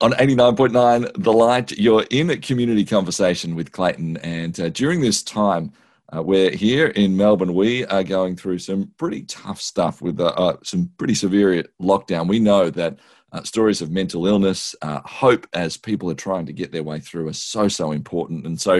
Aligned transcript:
on 0.00 0.12
89.9 0.12 1.10
The 1.22 1.32
Light. 1.32 1.72
You're 1.72 2.04
in 2.10 2.30
a 2.30 2.36
community 2.36 2.84
conversation 2.84 3.56
with 3.56 3.72
Clayton. 3.72 4.16
And 4.18 4.58
uh, 4.60 4.68
during 4.68 5.00
this 5.00 5.22
time, 5.22 5.72
uh, 6.14 6.22
we're 6.22 6.52
here 6.52 6.88
in 6.88 7.16
Melbourne. 7.16 7.52
We 7.52 7.84
are 7.86 8.04
going 8.04 8.36
through 8.36 8.60
some 8.60 8.92
pretty 8.96 9.22
tough 9.22 9.60
stuff 9.60 10.00
with 10.00 10.20
uh, 10.20 10.56
some 10.62 10.90
pretty 10.98 11.14
severe 11.14 11.64
lockdown. 11.82 12.28
We 12.28 12.38
know 12.38 12.70
that 12.70 12.98
uh, 13.32 13.42
stories 13.42 13.82
of 13.82 13.90
mental 13.90 14.26
illness, 14.26 14.74
uh, 14.82 15.00
hope 15.04 15.46
as 15.52 15.76
people 15.76 16.08
are 16.10 16.14
trying 16.14 16.46
to 16.46 16.52
get 16.52 16.70
their 16.70 16.84
way 16.84 17.00
through 17.00 17.28
are 17.28 17.32
so, 17.32 17.66
so 17.66 17.90
important. 17.90 18.46
And 18.46 18.58
so 18.58 18.76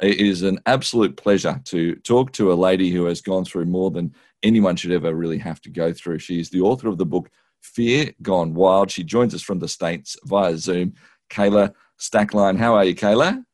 it 0.00 0.20
is 0.20 0.42
an 0.42 0.60
absolute 0.66 1.16
pleasure 1.16 1.60
to 1.64 1.96
talk 1.96 2.32
to 2.34 2.52
a 2.52 2.54
lady 2.54 2.90
who 2.90 3.06
has 3.06 3.20
gone 3.20 3.44
through 3.44 3.66
more 3.66 3.90
than 3.90 4.14
anyone 4.44 4.76
should 4.76 4.92
ever 4.92 5.14
really 5.14 5.38
have 5.38 5.60
to 5.62 5.68
go 5.68 5.92
through. 5.92 6.20
She 6.20 6.40
is 6.40 6.48
the 6.48 6.60
author 6.60 6.88
of 6.88 6.96
the 6.96 7.04
book 7.04 7.28
Fear 7.60 8.12
Gone 8.22 8.54
Wild. 8.54 8.90
She 8.90 9.04
joins 9.04 9.34
us 9.34 9.42
from 9.42 9.58
the 9.58 9.68
States 9.68 10.16
via 10.24 10.56
Zoom. 10.56 10.94
Kayla 11.30 11.72
Stoecklein. 11.98 12.58
How 12.58 12.74
are 12.74 12.84
you, 12.84 12.94
Kayla? 12.94 13.44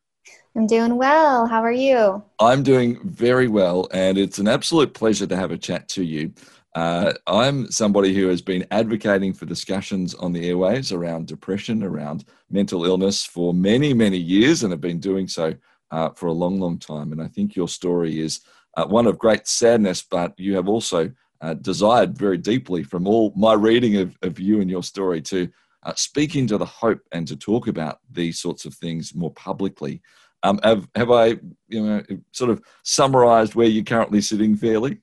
I'm 0.56 0.66
doing 0.66 0.96
well. 0.96 1.46
How 1.46 1.62
are 1.62 1.70
you? 1.70 2.22
I'm 2.40 2.62
doing 2.62 2.98
very 3.06 3.46
well, 3.46 3.88
and 3.92 4.16
it's 4.16 4.38
an 4.38 4.48
absolute 4.48 4.94
pleasure 4.94 5.26
to 5.26 5.36
have 5.36 5.50
a 5.50 5.58
chat 5.58 5.86
to 5.90 6.02
you. 6.02 6.32
Uh, 6.74 7.12
I'm 7.26 7.70
somebody 7.70 8.14
who 8.14 8.28
has 8.28 8.40
been 8.40 8.66
advocating 8.70 9.32
for 9.32 9.46
discussions 9.46 10.14
on 10.14 10.32
the 10.32 10.50
airwaves 10.50 10.96
around 10.96 11.26
depression, 11.26 11.82
around 11.82 12.24
mental 12.50 12.84
illness 12.84 13.24
for 13.24 13.52
many, 13.52 13.92
many 13.92 14.18
years, 14.18 14.62
and 14.62 14.72
have 14.72 14.80
been 14.80 15.00
doing 15.00 15.28
so 15.28 15.54
uh, 15.90 16.10
for 16.10 16.26
a 16.26 16.32
long, 16.32 16.58
long 16.58 16.78
time. 16.78 17.12
And 17.12 17.22
I 17.22 17.28
think 17.28 17.54
your 17.54 17.68
story 17.68 18.20
is 18.20 18.40
uh, 18.76 18.86
one 18.86 19.06
of 19.06 19.18
great 19.18 19.46
sadness, 19.46 20.02
but 20.02 20.38
you 20.38 20.54
have 20.54 20.68
also 20.68 21.10
uh, 21.40 21.54
desired 21.54 22.16
very 22.16 22.38
deeply 22.38 22.82
from 22.82 23.06
all 23.06 23.32
my 23.36 23.54
reading 23.54 23.96
of, 23.96 24.16
of 24.22 24.38
you 24.38 24.60
and 24.60 24.70
your 24.70 24.82
story 24.82 25.20
to 25.22 25.48
uh, 25.82 25.94
speak 25.94 26.36
into 26.36 26.58
the 26.58 26.64
hope 26.64 27.00
and 27.12 27.26
to 27.28 27.36
talk 27.36 27.68
about 27.68 28.00
these 28.10 28.38
sorts 28.40 28.64
of 28.64 28.74
things 28.74 29.14
more 29.14 29.32
publicly. 29.32 30.02
Um, 30.42 30.58
have, 30.62 30.88
have 30.94 31.10
I, 31.10 31.38
you 31.68 31.84
know, 31.84 32.02
sort 32.32 32.50
of 32.50 32.62
summarized 32.82 33.54
where 33.54 33.66
you're 33.66 33.84
currently 33.84 34.20
sitting 34.20 34.56
fairly? 34.56 35.00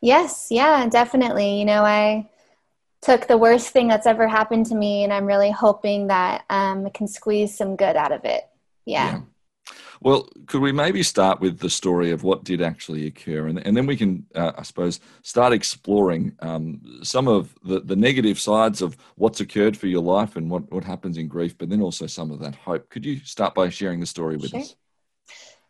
Yes, 0.00 0.48
yeah, 0.50 0.86
definitely. 0.88 1.58
You 1.58 1.64
know, 1.64 1.84
I 1.84 2.28
took 3.00 3.26
the 3.26 3.38
worst 3.38 3.68
thing 3.68 3.88
that's 3.88 4.06
ever 4.06 4.26
happened 4.26 4.66
to 4.66 4.74
me, 4.74 5.04
and 5.04 5.12
I'm 5.12 5.26
really 5.26 5.50
hoping 5.50 6.08
that 6.08 6.44
um, 6.50 6.86
I 6.86 6.90
can 6.90 7.06
squeeze 7.06 7.56
some 7.56 7.76
good 7.76 7.96
out 7.96 8.12
of 8.12 8.24
it. 8.24 8.42
yeah. 8.84 9.12
yeah. 9.12 9.20
Well, 10.00 10.28
could 10.46 10.60
we 10.60 10.72
maybe 10.72 11.02
start 11.02 11.40
with 11.40 11.58
the 11.58 11.70
story 11.70 12.10
of 12.10 12.22
what 12.22 12.44
did 12.44 12.62
actually 12.62 13.06
occur, 13.06 13.48
and, 13.48 13.58
and 13.66 13.76
then 13.76 13.86
we 13.86 13.96
can, 13.96 14.26
uh, 14.34 14.52
I 14.56 14.62
suppose, 14.62 15.00
start 15.22 15.52
exploring 15.52 16.32
um, 16.40 17.00
some 17.02 17.28
of 17.28 17.54
the, 17.64 17.80
the 17.80 17.96
negative 17.96 18.38
sides 18.38 18.80
of 18.80 18.96
what's 19.16 19.40
occurred 19.40 19.76
for 19.76 19.88
your 19.88 20.02
life 20.02 20.36
and 20.36 20.50
what, 20.50 20.70
what 20.70 20.84
happens 20.84 21.18
in 21.18 21.26
grief, 21.26 21.58
but 21.58 21.68
then 21.68 21.82
also 21.82 22.06
some 22.06 22.30
of 22.30 22.38
that 22.40 22.54
hope. 22.54 22.88
Could 22.90 23.04
you 23.04 23.18
start 23.24 23.54
by 23.54 23.68
sharing 23.68 24.00
the 24.00 24.06
story 24.06 24.36
with 24.36 24.50
sure. 24.50 24.60
us? 24.60 24.76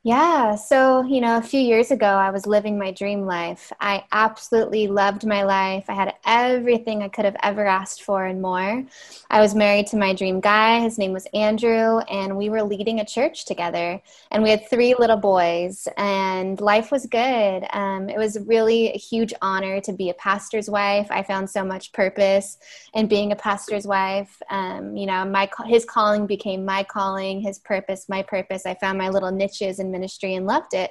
Yeah. 0.08 0.54
So, 0.54 1.04
you 1.04 1.20
know, 1.20 1.36
a 1.36 1.42
few 1.42 1.60
years 1.60 1.90
ago, 1.90 2.06
I 2.06 2.30
was 2.30 2.46
living 2.46 2.78
my 2.78 2.92
dream 2.92 3.26
life. 3.26 3.70
I 3.78 4.04
absolutely 4.10 4.86
loved 4.86 5.26
my 5.26 5.42
life. 5.42 5.84
I 5.90 5.92
had 5.92 6.14
everything 6.24 7.02
I 7.02 7.08
could 7.08 7.26
have 7.26 7.36
ever 7.42 7.66
asked 7.66 8.04
for 8.04 8.24
and 8.24 8.40
more. 8.40 8.86
I 9.28 9.42
was 9.42 9.54
married 9.54 9.86
to 9.88 9.98
my 9.98 10.14
dream 10.14 10.40
guy. 10.40 10.80
His 10.80 10.96
name 10.96 11.12
was 11.12 11.26
Andrew, 11.34 11.98
and 12.08 12.38
we 12.38 12.48
were 12.48 12.62
leading 12.62 13.00
a 13.00 13.04
church 13.04 13.44
together. 13.44 14.00
And 14.30 14.42
we 14.42 14.48
had 14.48 14.70
three 14.70 14.94
little 14.98 15.18
boys, 15.18 15.86
and 15.98 16.58
life 16.58 16.90
was 16.90 17.04
good. 17.04 17.66
Um, 17.74 18.08
it 18.08 18.16
was 18.16 18.38
really 18.46 18.88
a 18.88 18.96
huge 18.96 19.34
honor 19.42 19.78
to 19.82 19.92
be 19.92 20.08
a 20.08 20.14
pastor's 20.14 20.70
wife. 20.70 21.08
I 21.10 21.22
found 21.22 21.50
so 21.50 21.66
much 21.66 21.92
purpose 21.92 22.56
in 22.94 23.08
being 23.08 23.32
a 23.32 23.36
pastor's 23.36 23.86
wife. 23.86 24.40
Um, 24.48 24.96
you 24.96 25.04
know, 25.04 25.26
my 25.26 25.50
his 25.66 25.84
calling 25.84 26.26
became 26.26 26.64
my 26.64 26.82
calling, 26.82 27.42
his 27.42 27.58
purpose, 27.58 28.08
my 28.08 28.22
purpose. 28.22 28.64
I 28.64 28.72
found 28.72 28.96
my 28.96 29.10
little 29.10 29.30
niches 29.30 29.78
and 29.78 29.97
ministry 29.98 30.34
and 30.34 30.46
loved 30.46 30.74
it. 30.74 30.90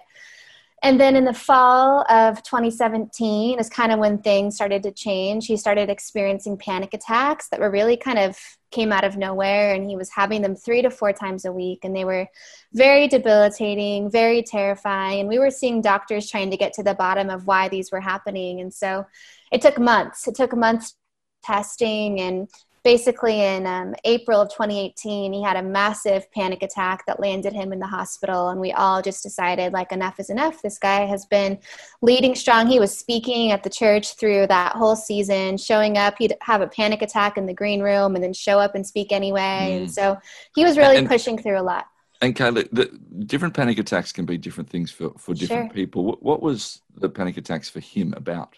And 0.83 1.00
then 1.00 1.16
in 1.16 1.25
the 1.25 1.33
fall 1.33 2.05
of 2.08 2.44
2017 2.44 3.59
is 3.59 3.68
kind 3.68 3.91
of 3.91 3.97
when 3.97 4.19
things 4.19 4.56
started 4.56 4.84
to 4.84 4.91
change. 4.91 5.47
He 5.47 5.57
started 5.57 5.90
experiencing 5.90 6.57
panic 6.57 6.94
attacks 6.94 7.50
that 7.50 7.59
were 7.59 7.72
really 7.72 7.97
kind 7.97 8.19
of 8.19 8.38
came 8.69 8.91
out 8.91 9.03
of 9.03 9.17
nowhere 9.17 9.73
and 9.73 9.90
he 9.90 9.96
was 9.96 10.12
having 10.12 10.44
them 10.44 10.56
3 10.56 10.84
to 10.84 10.91
4 10.91 11.13
times 11.13 11.46
a 11.46 11.51
week 11.51 11.79
and 11.84 11.96
they 11.96 12.06
were 12.06 12.28
very 12.73 13.07
debilitating, 13.07 14.12
very 14.12 14.44
terrifying 14.44 15.22
and 15.22 15.29
we 15.29 15.40
were 15.40 15.50
seeing 15.50 15.81
doctors 15.81 16.29
trying 16.29 16.51
to 16.51 16.57
get 16.57 16.73
to 16.73 16.84
the 16.84 16.94
bottom 16.94 17.31
of 17.31 17.47
why 17.47 17.67
these 17.69 17.91
were 17.91 18.01
happening 18.01 18.59
and 18.59 18.72
so 18.72 19.03
it 19.51 19.62
took 19.62 19.79
months. 19.79 20.28
It 20.28 20.35
took 20.35 20.56
months 20.56 20.96
testing 21.44 22.19
and 22.19 22.50
basically 22.88 23.42
in 23.42 23.68
um, 23.68 23.94
April 24.06 24.40
of 24.40 24.48
2018, 24.48 25.34
he 25.34 25.44
had 25.44 25.58
a 25.58 25.62
massive 25.62 26.31
panic 26.31 26.64
attack 26.64 27.06
that 27.06 27.20
landed 27.20 27.52
him 27.52 27.74
in 27.74 27.80
the 27.80 27.86
hospital. 27.86 28.48
And 28.48 28.62
we 28.62 28.72
all 28.72 29.02
just 29.02 29.24
decided, 29.24 29.74
like, 29.74 29.92
enough 29.92 30.22
is 30.22 30.30
enough. 30.30 30.62
This 30.62 30.78
guy 30.78 31.02
has 31.02 31.26
been 31.26 31.59
leading 32.02 32.34
strong. 32.34 32.66
He 32.66 32.80
was 32.80 32.97
speaking 32.97 33.52
at 33.52 33.62
the 33.62 33.70
church 33.70 34.16
through 34.16 34.47
that 34.47 34.72
whole 34.72 34.96
season, 34.96 35.58
showing 35.58 35.97
up. 35.97 36.16
He'd 36.18 36.36
have 36.40 36.62
a 36.62 36.68
panic 36.68 37.02
attack 37.02 37.38
in 37.38 37.46
the 37.46 37.53
green 37.53 37.81
room 37.81 38.16
and 38.16 38.24
then 38.24 38.31
show 38.31 38.58
up 38.58 38.74
and 38.74 38.88
speak 38.88 39.12
anyway. 39.12 39.68
Mm. 39.70 39.78
And 39.80 39.92
so 39.92 40.18
he 40.56 40.64
was 40.64 40.78
really 40.78 40.96
and, 40.96 41.09
pushing 41.09 41.38
through 41.38 41.59
a 41.59 41.68
lot. 41.74 41.88
And 42.22 42.38
Kayla, 42.38 42.70
the 42.72 42.86
different 43.26 43.53
panic 43.53 43.80
attacks 43.80 44.14
can 44.14 44.26
be 44.26 44.38
different 44.38 44.70
things 44.70 44.92
for, 44.92 45.12
for 45.18 45.34
different 45.34 45.72
sure. 45.72 45.76
people. 45.76 46.06
What, 46.06 46.24
what 46.24 46.42
was 46.42 46.81
the 46.96 47.09
panic 47.09 47.36
attacks 47.36 47.68
for 47.68 47.81
him 47.81 48.14
about? 48.16 48.56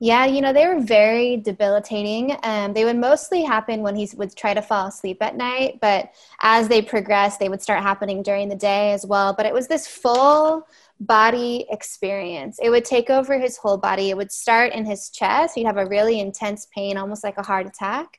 Yeah, 0.00 0.26
you 0.26 0.40
know, 0.40 0.52
they 0.52 0.66
were 0.66 0.80
very 0.80 1.38
debilitating. 1.38 2.36
Um, 2.44 2.72
they 2.72 2.84
would 2.84 2.96
mostly 2.96 3.42
happen 3.42 3.80
when 3.80 3.96
he 3.96 4.08
would 4.16 4.36
try 4.36 4.54
to 4.54 4.62
fall 4.62 4.86
asleep 4.86 5.20
at 5.20 5.36
night, 5.36 5.78
but 5.80 6.12
as 6.40 6.68
they 6.68 6.82
progressed, 6.82 7.40
they 7.40 7.48
would 7.48 7.60
start 7.60 7.82
happening 7.82 8.22
during 8.22 8.48
the 8.48 8.54
day 8.54 8.92
as 8.92 9.04
well. 9.04 9.34
But 9.34 9.46
it 9.46 9.52
was 9.52 9.66
this 9.66 9.88
full 9.88 10.68
body 11.00 11.66
experience. 11.70 12.58
It 12.60 12.70
would 12.70 12.84
take 12.84 13.10
over 13.10 13.38
his 13.38 13.56
whole 13.56 13.76
body. 13.76 14.10
It 14.10 14.16
would 14.16 14.32
start 14.32 14.72
in 14.72 14.84
his 14.84 15.10
chest. 15.10 15.54
He'd 15.54 15.66
have 15.66 15.76
a 15.76 15.86
really 15.86 16.20
intense 16.20 16.66
pain, 16.74 16.96
almost 16.96 17.22
like 17.22 17.38
a 17.38 17.42
heart 17.42 17.66
attack 17.66 18.18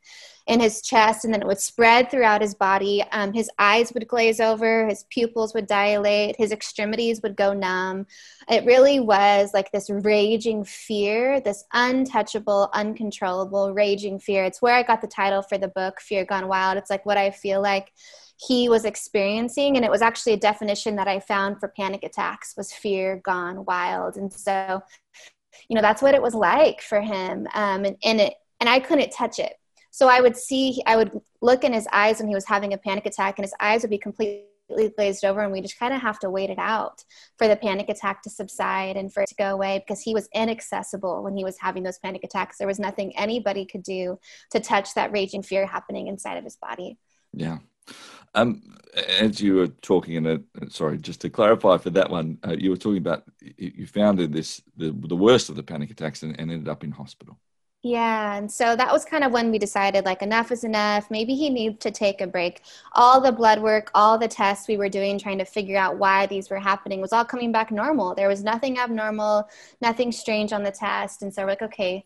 in 0.49 0.59
his 0.59 0.81
chest 0.81 1.25
and 1.25 1.33
then 1.33 1.41
it 1.41 1.47
would 1.47 1.59
spread 1.59 2.09
throughout 2.09 2.41
his 2.41 2.55
body. 2.55 3.03
Um, 3.11 3.31
his 3.33 3.51
eyes 3.59 3.93
would 3.93 4.07
glaze 4.07 4.39
over, 4.39 4.87
his 4.87 5.05
pupils 5.11 5.53
would 5.53 5.67
dilate, 5.67 6.35
his 6.37 6.51
extremities 6.51 7.21
would 7.21 7.35
go 7.35 7.53
numb. 7.53 8.07
It 8.49 8.65
really 8.65 8.99
was 8.99 9.51
like 9.53 9.71
this 9.71 9.91
raging 9.91 10.63
fear, 10.63 11.39
this 11.39 11.65
untouchable, 11.71 12.71
uncontrollable, 12.73 13.75
raging 13.75 14.17
fear. 14.17 14.43
It's 14.43 14.59
where 14.59 14.73
I 14.73 14.81
got 14.81 15.01
the 15.01 15.07
title 15.07 15.43
for 15.43 15.59
the 15.59 15.67
book, 15.67 16.01
Fear 16.01 16.25
Gone 16.25 16.47
Wild. 16.47 16.79
It's 16.79 16.89
like 16.89 17.05
what 17.05 17.17
I 17.17 17.29
feel 17.29 17.61
like 17.61 17.93
he 18.47 18.69
was 18.69 18.85
experiencing 18.85 19.75
and 19.75 19.85
it 19.85 19.91
was 19.91 20.01
actually 20.01 20.33
a 20.33 20.37
definition 20.37 20.95
that 20.95 21.07
i 21.07 21.19
found 21.19 21.59
for 21.59 21.67
panic 21.69 22.03
attacks 22.03 22.53
was 22.55 22.71
fear 22.71 23.21
gone 23.23 23.65
wild 23.65 24.15
and 24.15 24.31
so 24.31 24.81
you 25.67 25.75
know 25.75 25.81
that's 25.81 26.01
what 26.01 26.15
it 26.15 26.21
was 26.21 26.33
like 26.33 26.81
for 26.81 27.01
him 27.01 27.47
um, 27.53 27.85
and, 27.85 27.97
and 28.03 28.21
it 28.21 28.33
and 28.59 28.69
i 28.69 28.79
couldn't 28.79 29.11
touch 29.11 29.39
it 29.39 29.53
so 29.91 30.07
I 30.07 30.21
would 30.21 30.37
see, 30.37 30.81
I 30.85 30.95
would 30.95 31.19
look 31.41 31.63
in 31.63 31.73
his 31.73 31.87
eyes 31.91 32.19
when 32.19 32.27
he 32.27 32.35
was 32.35 32.45
having 32.45 32.73
a 32.73 32.77
panic 32.77 33.05
attack, 33.05 33.37
and 33.37 33.43
his 33.43 33.53
eyes 33.59 33.81
would 33.81 33.89
be 33.89 33.97
completely 33.97 34.45
glazed 34.95 35.25
over, 35.25 35.41
and 35.41 35.51
we 35.51 35.61
just 35.61 35.79
kind 35.79 35.93
of 35.93 36.01
have 36.01 36.19
to 36.19 36.29
wait 36.29 36.49
it 36.49 36.59
out 36.59 37.03
for 37.37 37.47
the 37.47 37.55
panic 37.55 37.89
attack 37.89 38.21
to 38.23 38.29
subside 38.29 38.97
and 38.97 39.11
for 39.11 39.23
it 39.23 39.29
to 39.29 39.35
go 39.35 39.51
away 39.51 39.79
because 39.79 40.01
he 40.01 40.13
was 40.13 40.29
inaccessible 40.33 41.23
when 41.23 41.35
he 41.35 41.43
was 41.43 41.57
having 41.59 41.83
those 41.83 41.97
panic 41.97 42.23
attacks. 42.23 42.57
There 42.57 42.67
was 42.67 42.79
nothing 42.79 43.17
anybody 43.17 43.65
could 43.65 43.83
do 43.83 44.19
to 44.51 44.59
touch 44.59 44.93
that 44.93 45.11
raging 45.11 45.43
fear 45.43 45.65
happening 45.65 46.07
inside 46.07 46.37
of 46.37 46.43
his 46.43 46.55
body. 46.55 46.97
Yeah. 47.33 47.57
Um, 48.35 48.61
as 48.93 49.39
you 49.41 49.55
were 49.55 49.67
talking 49.67 50.15
in 50.15 50.25
a 50.25 50.69
sorry, 50.69 50.97
just 50.97 51.21
to 51.21 51.29
clarify 51.29 51.77
for 51.77 51.89
that 51.91 52.09
one, 52.09 52.37
uh, 52.47 52.55
you 52.57 52.71
were 52.71 52.77
talking 52.77 52.97
about 52.97 53.23
you 53.57 53.87
found 53.87 54.19
this 54.19 54.61
the, 54.77 54.91
the 54.91 55.15
worst 55.15 55.49
of 55.49 55.55
the 55.55 55.63
panic 55.63 55.91
attacks 55.91 56.23
and, 56.23 56.39
and 56.39 56.51
ended 56.51 56.67
up 56.67 56.83
in 56.83 56.91
hospital. 56.91 57.37
Yeah, 57.81 58.35
and 58.35 58.51
so 58.51 58.75
that 58.75 58.91
was 58.91 59.05
kind 59.05 59.23
of 59.23 59.31
when 59.31 59.51
we 59.51 59.57
decided 59.57 60.03
like 60.03 60.21
enough 60.21 60.51
is 60.51 60.65
enough. 60.65 61.09
Maybe 61.09 61.33
he 61.33 61.49
needs 61.49 61.79
to 61.79 61.91
take 61.91 62.19
a 62.19 62.27
break. 62.27 62.61
All 62.91 63.21
the 63.21 63.31
blood 63.31 63.61
work, 63.61 63.89
all 63.95 64.17
the 64.17 64.27
tests 64.27 64.67
we 64.67 64.75
were 64.75 64.89
doing 64.89 65.17
trying 65.17 65.37
to 65.37 65.45
figure 65.45 65.77
out 65.77 65.97
why 65.97 66.25
these 66.25 66.49
were 66.49 66.59
happening 66.59 66.99
was 66.99 67.13
all 67.13 67.23
coming 67.23 67.53
back 67.53 67.71
normal. 67.71 68.13
There 68.15 68.27
was 68.27 68.43
nothing 68.43 68.77
abnormal, 68.79 69.47
nothing 69.81 70.11
strange 70.11 70.51
on 70.51 70.63
the 70.63 70.71
test. 70.71 71.21
And 71.21 71.33
so 71.33 71.43
we're 71.43 71.49
like, 71.51 71.61
okay, 71.61 72.05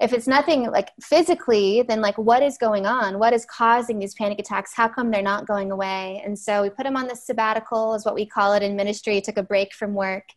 if 0.00 0.12
it's 0.12 0.28
nothing 0.28 0.70
like 0.70 0.92
physically, 1.00 1.82
then 1.82 2.00
like 2.00 2.16
what 2.16 2.42
is 2.42 2.56
going 2.56 2.86
on? 2.86 3.18
What 3.18 3.32
is 3.32 3.44
causing 3.44 3.98
these 3.98 4.14
panic 4.14 4.38
attacks? 4.38 4.72
How 4.74 4.86
come 4.86 5.10
they're 5.10 5.22
not 5.22 5.46
going 5.46 5.72
away? 5.72 6.22
And 6.24 6.38
so 6.38 6.62
we 6.62 6.70
put 6.70 6.86
him 6.86 6.96
on 6.96 7.08
the 7.08 7.16
sabbatical, 7.16 7.94
is 7.94 8.04
what 8.04 8.14
we 8.14 8.24
call 8.24 8.52
it 8.52 8.62
in 8.62 8.76
ministry. 8.76 9.14
He 9.14 9.20
took 9.20 9.38
a 9.38 9.42
break 9.42 9.74
from 9.74 9.94
work. 9.94 10.28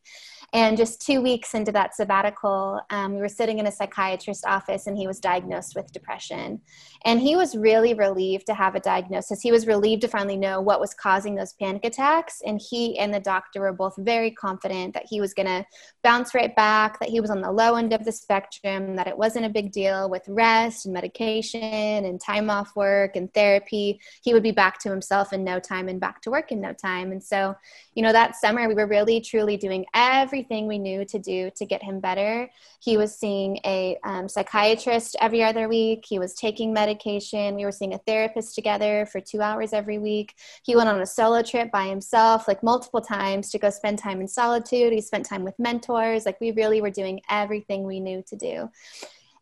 And 0.54 0.76
just 0.76 1.02
two 1.02 1.22
weeks 1.22 1.54
into 1.54 1.72
that 1.74 1.96
sabbatical, 1.96 2.82
um, 2.90 3.14
we 3.14 3.22
were 3.22 3.30
sitting 3.30 3.60
in 3.60 3.68
a 3.68 3.72
psychiatrist's 3.72 4.44
office 4.44 4.88
and 4.88 4.98
he 4.98 5.08
was 5.08 5.20
diagnosed 5.20 5.76
with 5.76 5.94
depression. 5.94 6.62
And 7.04 7.20
he 7.20 7.36
was 7.36 7.56
really 7.56 7.94
relieved 7.94 8.46
to 8.48 8.54
have 8.54 8.76
a 8.76 8.80
diagnosis. 8.80 9.42
He 9.42 9.52
was 9.52 9.66
relieved 9.66 10.04
to 10.04 10.08
finally 10.08 10.38
know 10.38 10.62
what 10.62 10.80
was 10.80 10.94
causing 10.94 11.36
those 11.36 11.54
panic 11.54 11.84
attacks. 11.84 12.42
And 12.46 12.62
he 12.62 13.00
and 13.00 13.12
the 13.12 13.20
doctor 13.20 13.62
were 13.62 13.74
both 13.74 13.96
very 13.98 14.30
confident 14.30 14.94
that 14.94 15.08
he 15.10 15.20
was 15.20 15.34
going 15.34 15.48
to 15.48 15.66
bounce 16.04 16.36
right 16.36 16.56
back, 16.56 17.00
that 17.00 17.10
he 17.10 17.20
was 17.20 17.32
on 17.32 17.42
the 17.42 17.52
low 17.52 17.76
end 17.76 17.94
of 17.94 18.06
the 18.06 18.12
spectrum, 18.12 18.96
that 18.96 19.08
it 19.08 19.18
wasn't 19.18 19.46
a 19.46 19.50
big 19.50 19.72
deal 19.72 20.10
with 20.10 20.24
rest 20.28 20.86
and 20.86 20.94
medication 20.94 22.06
and 22.06 22.22
time 22.22 22.50
off 22.50 22.76
work 22.76 23.16
and 23.16 23.34
therapy. 23.34 24.00
He 24.22 24.34
would 24.34 24.44
be 24.44 24.52
back 24.52 24.78
to 24.80 24.90
himself 24.90 25.34
in 25.34 25.44
no 25.44 25.60
time 25.60 25.90
and 25.90 26.00
back 26.00 26.22
to 26.22 26.32
work 26.32 26.52
in 26.52 26.62
no 26.62 26.74
time. 26.74 27.12
And 27.12 27.24
so, 27.24 27.56
you 27.96 28.04
know, 28.04 28.12
that 28.12 28.36
summer 28.36 28.68
we 28.68 28.76
were 28.76 28.88
really 28.88 29.22
truly 29.22 29.58
doing 29.58 29.86
everything 29.96 30.68
we 30.68 30.78
knew 30.78 31.04
to 31.06 31.18
do 31.18 31.50
to 31.56 31.66
get 31.66 31.82
him 31.82 32.00
better. 32.00 32.50
He 32.80 32.96
was 32.98 33.18
seeing 33.18 33.58
a 33.66 33.98
um, 34.04 34.30
psychiatrist 34.30 35.16
every 35.20 35.44
other 35.44 35.68
week. 35.68 36.06
He 36.08 36.20
was 36.20 36.36
taking 36.36 36.72
medication. 36.72 36.91
We 37.06 37.66
were 37.66 37.72
seeing 37.72 37.94
a 37.94 37.98
therapist 38.00 38.56
together 38.56 39.06
for 39.06 39.22
two 39.22 39.42
hours 39.42 39.74
every 39.74 39.98
week. 39.98 40.36
He 40.64 40.76
went 40.76 40.90
on 40.90 41.02
a 41.02 41.06
solo 41.06 41.42
trip 41.42 41.72
by 41.72 41.88
himself, 41.88 42.48
like 42.48 42.64
multiple 42.64 43.02
times, 43.02 43.50
to 43.52 43.60
go 43.60 43.70
spend 43.70 44.00
time 44.00 44.22
in 44.22 44.28
solitude. 44.28 44.94
He 44.94 45.02
spent 45.02 45.26
time 45.26 45.44
with 45.44 45.58
mentors. 45.60 46.26
Like 46.26 46.40
we 46.42 46.52
really 46.52 46.82
were 46.82 46.90
doing 46.90 47.22
everything 47.30 47.84
we 47.84 48.00
knew 48.00 48.24
to 48.28 48.36
do. 48.36 48.70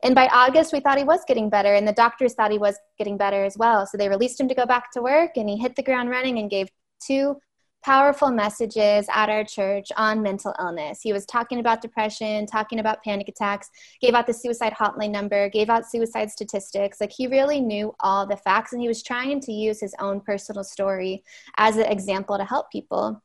And 0.02 0.16
by 0.16 0.28
August, 0.28 0.72
we 0.72 0.80
thought 0.80 0.98
he 0.98 1.04
was 1.04 1.22
getting 1.28 1.50
better, 1.50 1.74
and 1.74 1.88
the 1.88 1.94
doctors 1.94 2.34
thought 2.34 2.52
he 2.52 2.58
was 2.58 2.78
getting 2.98 3.18
better 3.18 3.44
as 3.44 3.58
well. 3.58 3.86
So 3.86 3.98
they 3.98 4.08
released 4.08 4.40
him 4.40 4.48
to 4.48 4.56
go 4.56 4.66
back 4.66 4.92
to 4.94 5.02
work, 5.02 5.32
and 5.36 5.50
he 5.50 5.58
hit 5.58 5.76
the 5.76 5.84
ground 5.84 6.10
running 6.10 6.40
and 6.40 6.50
gave 6.50 6.70
two 7.06 7.36
powerful 7.84 8.30
messages 8.30 9.08
at 9.14 9.30
our 9.30 9.44
church 9.44 9.90
on 9.96 10.22
mental 10.22 10.54
illness. 10.60 11.02
He 11.02 11.14
was 11.14 11.26
talking 11.26 11.60
about 11.60 11.82
depression, 11.82 12.46
talking 12.46 12.80
about 12.80 13.04
panic 13.04 13.30
attacks, 13.30 13.70
gave 14.02 14.14
out 14.14 14.28
the 14.28 14.34
suicide 14.34 14.74
hotline 14.74 15.12
number, 15.12 15.50
gave 15.50 15.70
out 15.70 15.90
suicide 15.90 16.30
statistics. 16.30 17.00
Like 17.00 17.12
he 17.12 17.28
really 17.28 17.62
knew 17.62 17.96
all 18.02 18.26
the 18.26 18.38
facts 18.38 18.74
and 18.74 18.82
he 18.82 18.88
was 18.88 19.02
trying 19.02 19.40
to 19.42 19.52
use 19.52 19.80
his 19.80 19.96
own 20.00 20.20
personal 20.20 20.64
story 20.64 21.24
as 21.58 21.78
an 21.78 21.86
example 21.86 22.38
to 22.38 22.46
help 22.46 22.72
people. 22.72 23.22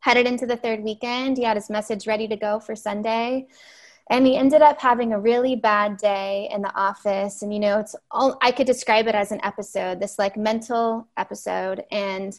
Headed 0.00 0.26
into 0.26 0.46
the 0.46 0.56
third 0.56 0.82
weekend, 0.82 1.36
he 1.36 1.44
had 1.44 1.56
his 1.56 1.70
message 1.70 2.06
ready 2.06 2.28
to 2.28 2.36
go 2.36 2.60
for 2.60 2.76
Sunday. 2.76 3.46
And 4.08 4.24
he 4.24 4.36
ended 4.36 4.62
up 4.62 4.80
having 4.80 5.12
a 5.12 5.18
really 5.18 5.56
bad 5.56 5.96
day 5.96 6.48
in 6.52 6.62
the 6.62 6.72
office. 6.76 7.42
And, 7.42 7.52
you 7.52 7.58
know, 7.58 7.80
it's 7.80 7.96
all, 8.12 8.38
I 8.40 8.52
could 8.52 8.66
describe 8.66 9.08
it 9.08 9.16
as 9.16 9.32
an 9.32 9.40
episode, 9.42 9.98
this 9.98 10.16
like 10.16 10.36
mental 10.36 11.08
episode. 11.16 11.82
And 11.90 12.38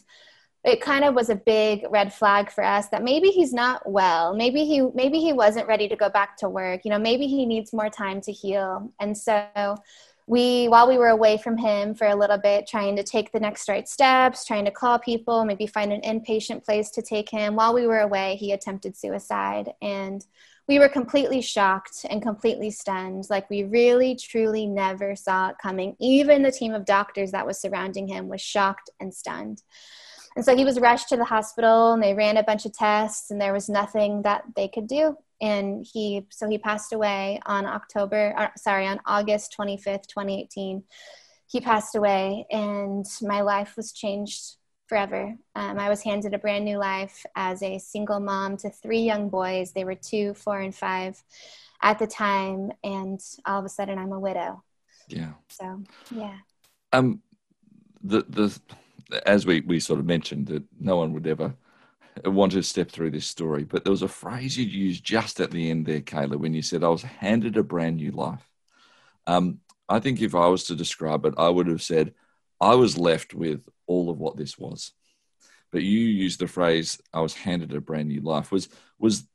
it 0.64 0.80
kind 0.80 1.04
of 1.04 1.14
was 1.14 1.30
a 1.30 1.36
big 1.36 1.86
red 1.90 2.12
flag 2.12 2.50
for 2.50 2.64
us 2.64 2.88
that 2.88 3.04
maybe 3.04 3.28
he's 3.28 3.52
not 3.52 3.88
well. 3.88 4.34
Maybe 4.34 4.64
he 4.64 4.82
maybe 4.94 5.20
he 5.20 5.32
wasn't 5.32 5.68
ready 5.68 5.88
to 5.88 5.96
go 5.96 6.08
back 6.08 6.36
to 6.38 6.48
work. 6.48 6.80
You 6.84 6.90
know 6.90 6.98
maybe 6.98 7.26
he 7.26 7.46
needs 7.46 7.72
more 7.72 7.90
time 7.90 8.20
to 8.22 8.32
heal. 8.32 8.92
And 9.00 9.16
so 9.16 9.76
we 10.26 10.66
while 10.68 10.88
we 10.88 10.98
were 10.98 11.08
away 11.08 11.38
from 11.38 11.56
him 11.56 11.94
for 11.94 12.08
a 12.08 12.16
little 12.16 12.38
bit 12.38 12.66
trying 12.66 12.96
to 12.96 13.02
take 13.02 13.32
the 13.32 13.40
next 13.40 13.68
right 13.68 13.88
steps 13.88 14.44
trying 14.44 14.64
to 14.66 14.70
call 14.70 14.98
people 14.98 15.44
maybe 15.44 15.66
find 15.66 15.90
an 15.90 16.02
inpatient 16.02 16.62
place 16.64 16.90
to 16.90 17.00
take 17.00 17.30
him 17.30 17.56
while 17.56 17.72
we 17.72 17.86
were 17.86 18.00
away 18.00 18.36
he 18.36 18.52
attempted 18.52 18.96
suicide. 18.96 19.72
And 19.80 20.26
we 20.66 20.78
were 20.78 20.88
completely 20.88 21.40
shocked 21.40 22.04
and 22.10 22.20
completely 22.20 22.70
stunned. 22.70 23.24
Like 23.30 23.48
we 23.48 23.64
really 23.64 24.16
truly 24.16 24.66
never 24.66 25.16
saw 25.16 25.48
it 25.48 25.56
coming. 25.62 25.96
Even 25.98 26.42
the 26.42 26.52
team 26.52 26.74
of 26.74 26.84
doctors 26.84 27.30
that 27.30 27.46
was 27.46 27.58
surrounding 27.58 28.06
him 28.06 28.28
was 28.28 28.42
shocked 28.42 28.90
and 29.00 29.14
stunned 29.14 29.62
and 30.38 30.44
so 30.44 30.54
he 30.54 30.64
was 30.64 30.78
rushed 30.78 31.08
to 31.08 31.16
the 31.16 31.24
hospital 31.24 31.94
and 31.94 32.00
they 32.00 32.14
ran 32.14 32.36
a 32.36 32.44
bunch 32.44 32.64
of 32.64 32.72
tests 32.72 33.32
and 33.32 33.40
there 33.40 33.52
was 33.52 33.68
nothing 33.68 34.22
that 34.22 34.44
they 34.54 34.68
could 34.68 34.86
do. 34.86 35.16
And 35.40 35.84
he, 35.84 36.26
so 36.30 36.48
he 36.48 36.58
passed 36.58 36.92
away 36.92 37.40
on 37.44 37.66
October, 37.66 38.34
or, 38.38 38.52
sorry, 38.56 38.86
on 38.86 39.00
August 39.04 39.56
25th, 39.58 40.06
2018. 40.06 40.84
He 41.48 41.60
passed 41.60 41.96
away 41.96 42.46
and 42.52 43.04
my 43.20 43.40
life 43.40 43.76
was 43.76 43.90
changed 43.90 44.58
forever. 44.86 45.34
Um, 45.56 45.76
I 45.76 45.88
was 45.88 46.04
handed 46.04 46.34
a 46.34 46.38
brand 46.38 46.64
new 46.64 46.78
life 46.78 47.26
as 47.34 47.60
a 47.64 47.80
single 47.80 48.20
mom 48.20 48.58
to 48.58 48.70
three 48.70 49.00
young 49.00 49.30
boys. 49.30 49.72
They 49.72 49.82
were 49.82 49.96
two, 49.96 50.34
four, 50.34 50.60
and 50.60 50.72
five 50.72 51.20
at 51.82 51.98
the 51.98 52.06
time. 52.06 52.70
And 52.84 53.18
all 53.44 53.58
of 53.58 53.64
a 53.64 53.68
sudden 53.68 53.98
I'm 53.98 54.12
a 54.12 54.20
widow. 54.20 54.62
Yeah. 55.08 55.32
So, 55.48 55.82
yeah. 56.12 56.36
Um, 56.92 57.22
the, 58.04 58.24
the, 58.28 58.56
as 59.26 59.46
we, 59.46 59.60
we 59.60 59.80
sort 59.80 60.00
of 60.00 60.06
mentioned, 60.06 60.46
that 60.48 60.64
no 60.78 60.96
one 60.96 61.12
would 61.12 61.26
ever 61.26 61.54
want 62.24 62.52
to 62.52 62.62
step 62.62 62.90
through 62.90 63.10
this 63.10 63.26
story, 63.26 63.64
but 63.64 63.84
there 63.84 63.90
was 63.90 64.02
a 64.02 64.08
phrase 64.08 64.56
you 64.56 64.64
used 64.64 65.04
just 65.04 65.40
at 65.40 65.50
the 65.50 65.70
end 65.70 65.86
there, 65.86 66.00
Kayla, 66.00 66.36
when 66.36 66.54
you 66.54 66.62
said, 66.62 66.82
I 66.82 66.88
was 66.88 67.02
handed 67.02 67.56
a 67.56 67.62
brand 67.62 67.96
new 67.96 68.10
life. 68.10 68.48
Um, 69.26 69.60
I 69.88 70.00
think 70.00 70.20
if 70.20 70.34
I 70.34 70.46
was 70.48 70.64
to 70.64 70.74
describe 70.74 71.24
it, 71.24 71.34
I 71.38 71.48
would 71.48 71.66
have 71.66 71.82
said, 71.82 72.14
I 72.60 72.74
was 72.74 72.98
left 72.98 73.34
with 73.34 73.60
all 73.86 74.10
of 74.10 74.18
what 74.18 74.36
this 74.36 74.58
was. 74.58 74.92
But 75.70 75.82
you 75.82 76.00
used 76.00 76.40
the 76.40 76.46
phrase, 76.46 77.00
I 77.12 77.20
was 77.20 77.34
handed 77.34 77.74
a 77.74 77.80
brand 77.80 78.08
new 78.08 78.20
life. 78.20 78.50
Was, 78.50 78.68
was 78.98 79.26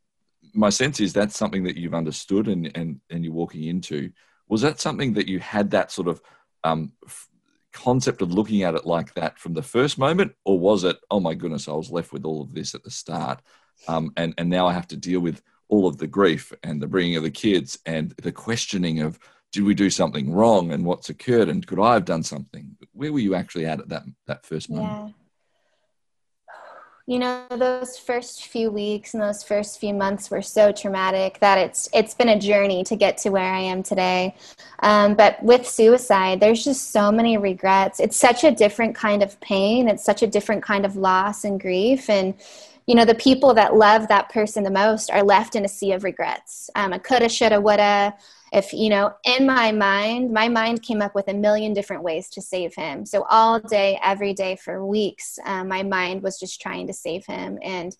my 0.53 0.69
sense 0.69 0.99
is 0.99 1.13
that's 1.13 1.37
something 1.37 1.63
that 1.63 1.77
you've 1.77 1.93
understood 1.93 2.47
and, 2.47 2.75
and, 2.75 2.99
and 3.09 3.23
you're 3.23 3.33
walking 3.33 3.63
into. 3.63 4.11
Was 4.47 4.61
that 4.61 4.79
something 4.79 5.13
that 5.13 5.27
you 5.27 5.39
had 5.39 5.71
that 5.71 5.91
sort 5.91 6.07
of 6.07 6.21
um, 6.63 6.91
concept 7.73 8.21
of 8.21 8.31
looking 8.31 8.63
at 8.63 8.75
it 8.75 8.85
like 8.85 9.13
that 9.15 9.39
from 9.39 9.53
the 9.53 9.61
first 9.61 9.97
moment, 9.97 10.33
or 10.45 10.59
was 10.59 10.83
it, 10.83 10.97
oh 11.11 11.19
my 11.19 11.33
goodness, 11.33 11.67
I 11.67 11.73
was 11.73 11.91
left 11.91 12.13
with 12.13 12.25
all 12.25 12.41
of 12.41 12.53
this 12.53 12.73
at 12.75 12.83
the 12.83 12.91
start, 12.91 13.41
um, 13.87 14.13
and 14.15 14.33
and 14.37 14.49
now 14.49 14.67
I 14.67 14.73
have 14.73 14.87
to 14.89 14.97
deal 14.97 15.19
with 15.19 15.41
all 15.67 15.87
of 15.87 15.97
the 15.97 16.07
grief 16.07 16.53
and 16.63 16.81
the 16.81 16.87
bringing 16.87 17.15
of 17.15 17.23
the 17.23 17.31
kids 17.31 17.79
and 17.85 18.11
the 18.21 18.31
questioning 18.31 19.01
of 19.01 19.17
did 19.51 19.63
we 19.63 19.73
do 19.73 19.89
something 19.89 20.31
wrong 20.31 20.71
and 20.71 20.85
what's 20.85 21.09
occurred 21.09 21.49
and 21.49 21.65
could 21.65 21.79
I 21.79 21.93
have 21.93 22.05
done 22.05 22.23
something? 22.23 22.75
Where 22.93 23.11
were 23.11 23.19
you 23.19 23.35
actually 23.35 23.65
at 23.65 23.79
at 23.79 23.89
that 23.89 24.03
that 24.27 24.45
first 24.45 24.69
moment? 24.69 25.07
Yeah 25.07 25.22
you 27.05 27.19
know 27.19 27.45
those 27.49 27.97
first 27.97 28.45
few 28.47 28.71
weeks 28.71 29.13
and 29.13 29.21
those 29.21 29.43
first 29.43 29.77
few 29.79 29.93
months 29.93 30.31
were 30.31 30.41
so 30.41 30.71
traumatic 30.71 31.37
that 31.39 31.57
it's 31.57 31.89
it's 31.93 32.13
been 32.13 32.29
a 32.29 32.39
journey 32.39 32.81
to 32.85 32.95
get 32.95 33.17
to 33.17 33.29
where 33.29 33.53
i 33.53 33.59
am 33.59 33.83
today. 33.83 34.33
Um, 34.79 35.13
but 35.15 35.41
with 35.43 35.67
suicide 35.67 36.39
there's 36.39 36.63
just 36.63 36.91
so 36.91 37.11
many 37.11 37.37
regrets. 37.37 37.99
It's 37.99 38.17
such 38.17 38.45
a 38.45 38.51
different 38.51 38.95
kind 38.95 39.21
of 39.21 39.39
pain. 39.41 39.89
It's 39.89 40.03
such 40.03 40.23
a 40.23 40.27
different 40.27 40.63
kind 40.63 40.85
of 40.85 40.95
loss 40.95 41.43
and 41.43 41.59
grief. 41.59 42.09
And 42.09 42.35
you 42.87 42.95
know 42.95 43.05
the 43.05 43.15
people 43.15 43.53
that 43.53 43.75
love 43.75 44.07
that 44.07 44.29
person 44.29 44.63
the 44.63 44.71
most 44.71 45.11
are 45.11 45.23
left 45.23 45.55
in 45.55 45.65
a 45.65 45.69
sea 45.69 45.91
of 45.91 46.05
regrets. 46.05 46.69
Um, 46.75 46.93
a 46.93 46.99
coulda 46.99 47.27
shoulda 47.27 47.59
woulda 47.59 48.13
if 48.53 48.71
you 48.71 48.87
know 48.89 49.11
in 49.25 49.45
my 49.45 49.71
mind 49.71 50.31
my 50.31 50.47
mind 50.47 50.83
came 50.83 51.01
up 51.01 51.15
with 51.15 51.27
a 51.27 51.33
million 51.33 51.73
different 51.73 52.03
ways 52.03 52.29
to 52.29 52.41
save 52.41 52.73
him. 52.75 53.05
So 53.05 53.25
all 53.29 53.59
day 53.59 53.99
every 54.03 54.33
day 54.33 54.55
for 54.55 54.85
weeks 54.85 55.39
um, 55.45 55.67
my 55.67 55.83
mind 55.83 56.21
was 56.21 56.39
just 56.39 56.61
trying 56.61 56.87
to 56.87 56.93
save 56.93 57.25
him. 57.25 57.57
And 57.61 57.95